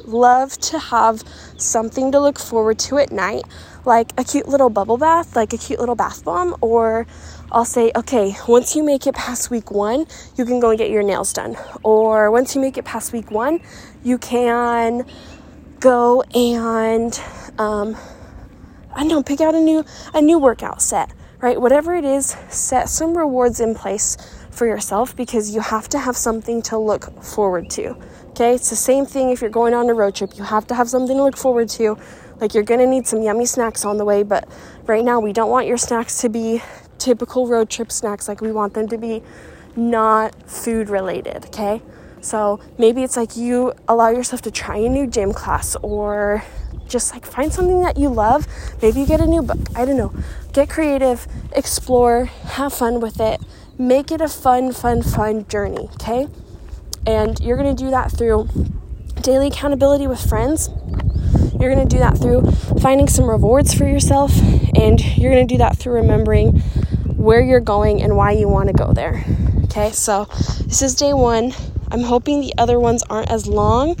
love 0.06 0.58
to 0.58 0.78
have 0.78 1.22
something 1.56 2.12
to 2.12 2.20
look 2.20 2.38
forward 2.38 2.78
to 2.80 2.98
at 2.98 3.12
night, 3.12 3.44
like 3.84 4.12
a 4.18 4.24
cute 4.24 4.48
little 4.48 4.70
bubble 4.70 4.96
bath, 4.96 5.36
like 5.36 5.52
a 5.52 5.58
cute 5.58 5.80
little 5.80 5.94
bath 5.94 6.24
bomb, 6.24 6.56
or 6.60 7.06
I'll 7.50 7.64
say, 7.64 7.92
okay, 7.94 8.34
once 8.48 8.74
you 8.74 8.82
make 8.82 9.06
it 9.06 9.14
past 9.14 9.50
week 9.50 9.70
one, 9.70 10.06
you 10.36 10.44
can 10.44 10.60
go 10.60 10.70
and 10.70 10.78
get 10.78 10.90
your 10.90 11.02
nails 11.02 11.32
done. 11.32 11.56
Or 11.82 12.30
once 12.30 12.54
you 12.54 12.60
make 12.60 12.76
it 12.76 12.84
past 12.84 13.12
week 13.12 13.30
one, 13.30 13.60
you 14.02 14.18
can 14.18 15.06
go 15.80 16.22
and 16.34 17.20
um, 17.58 17.96
I 18.94 19.00
don't 19.00 19.08
know, 19.08 19.22
pick 19.22 19.40
out 19.40 19.54
a 19.54 19.60
new 19.60 19.84
a 20.14 20.20
new 20.20 20.38
workout 20.38 20.80
set, 20.80 21.12
right? 21.40 21.60
Whatever 21.60 21.94
it 21.94 22.04
is, 22.04 22.36
set 22.48 22.88
some 22.88 23.16
rewards 23.16 23.60
in 23.60 23.74
place 23.74 24.16
for 24.50 24.66
yourself 24.66 25.16
because 25.16 25.54
you 25.54 25.60
have 25.60 25.88
to 25.90 25.98
have 25.98 26.16
something 26.16 26.62
to 26.62 26.78
look 26.78 27.22
forward 27.22 27.68
to. 27.70 27.96
Okay, 28.34 28.52
it's 28.52 28.68
the 28.68 28.74
same 28.74 29.06
thing 29.06 29.30
if 29.30 29.40
you're 29.40 29.48
going 29.48 29.74
on 29.74 29.88
a 29.88 29.94
road 29.94 30.16
trip. 30.16 30.36
You 30.36 30.42
have 30.42 30.66
to 30.66 30.74
have 30.74 30.90
something 30.90 31.16
to 31.16 31.22
look 31.22 31.36
forward 31.36 31.68
to. 31.68 31.96
Like 32.40 32.52
you're 32.52 32.64
gonna 32.64 32.84
need 32.84 33.06
some 33.06 33.22
yummy 33.22 33.46
snacks 33.46 33.84
on 33.84 33.96
the 33.96 34.04
way, 34.04 34.24
but 34.24 34.48
right 34.86 35.04
now 35.04 35.20
we 35.20 35.32
don't 35.32 35.50
want 35.50 35.68
your 35.68 35.76
snacks 35.76 36.20
to 36.22 36.28
be 36.28 36.60
typical 36.98 37.46
road 37.46 37.70
trip 37.70 37.92
snacks. 37.92 38.26
Like 38.26 38.40
we 38.40 38.50
want 38.50 38.74
them 38.74 38.88
to 38.88 38.98
be 38.98 39.22
not 39.76 40.50
food 40.50 40.88
related, 40.88 41.46
okay? 41.46 41.80
So 42.22 42.58
maybe 42.76 43.04
it's 43.04 43.16
like 43.16 43.36
you 43.36 43.72
allow 43.86 44.08
yourself 44.08 44.42
to 44.42 44.50
try 44.50 44.78
a 44.78 44.88
new 44.88 45.06
gym 45.06 45.32
class 45.32 45.76
or 45.76 46.42
just 46.88 47.12
like 47.12 47.24
find 47.24 47.52
something 47.52 47.82
that 47.82 47.96
you 47.96 48.08
love. 48.08 48.48
Maybe 48.82 48.98
you 48.98 49.06
get 49.06 49.20
a 49.20 49.26
new 49.26 49.42
book. 49.42 49.60
I 49.76 49.84
don't 49.84 49.96
know. 49.96 50.12
Get 50.52 50.68
creative, 50.68 51.28
explore, 51.52 52.24
have 52.24 52.72
fun 52.72 52.98
with 52.98 53.20
it. 53.20 53.40
Make 53.78 54.10
it 54.10 54.20
a 54.20 54.28
fun, 54.28 54.72
fun, 54.72 55.02
fun 55.02 55.46
journey, 55.46 55.88
okay? 55.94 56.26
And 57.06 57.38
you're 57.40 57.56
going 57.56 57.74
to 57.74 57.84
do 57.84 57.90
that 57.90 58.10
through 58.12 58.48
daily 59.20 59.48
accountability 59.48 60.06
with 60.06 60.20
friends. 60.20 60.68
You're 61.58 61.74
going 61.74 61.86
to 61.86 61.94
do 61.94 61.98
that 61.98 62.18
through 62.18 62.50
finding 62.80 63.08
some 63.08 63.28
rewards 63.28 63.74
for 63.74 63.86
yourself. 63.86 64.32
And 64.76 65.02
you're 65.16 65.32
going 65.32 65.46
to 65.46 65.54
do 65.54 65.58
that 65.58 65.76
through 65.76 65.94
remembering 65.94 66.60
where 67.16 67.40
you're 67.40 67.60
going 67.60 68.02
and 68.02 68.16
why 68.16 68.32
you 68.32 68.48
want 68.48 68.68
to 68.68 68.74
go 68.74 68.92
there. 68.92 69.24
Okay, 69.64 69.90
so 69.92 70.26
this 70.66 70.82
is 70.82 70.94
day 70.94 71.14
one. 71.14 71.52
I'm 71.90 72.02
hoping 72.02 72.40
the 72.40 72.54
other 72.58 72.80
ones 72.80 73.02
aren't 73.08 73.30
as 73.30 73.46
long, 73.46 73.96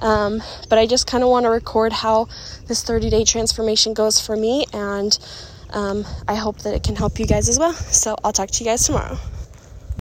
um, 0.00 0.42
but 0.68 0.78
I 0.78 0.86
just 0.86 1.06
kind 1.06 1.22
of 1.22 1.30
want 1.30 1.44
to 1.44 1.50
record 1.50 1.92
how 1.92 2.28
this 2.66 2.82
30 2.82 3.08
day 3.08 3.24
transformation 3.24 3.94
goes 3.94 4.20
for 4.20 4.36
me, 4.36 4.66
and 4.72 5.16
um, 5.70 6.04
I 6.26 6.34
hope 6.34 6.58
that 6.58 6.74
it 6.74 6.82
can 6.82 6.96
help 6.96 7.18
you 7.18 7.26
guys 7.26 7.48
as 7.48 7.58
well. 7.58 7.72
So 7.72 8.16
I'll 8.24 8.32
talk 8.32 8.50
to 8.50 8.64
you 8.64 8.70
guys 8.70 8.84
tomorrow. 8.84 9.18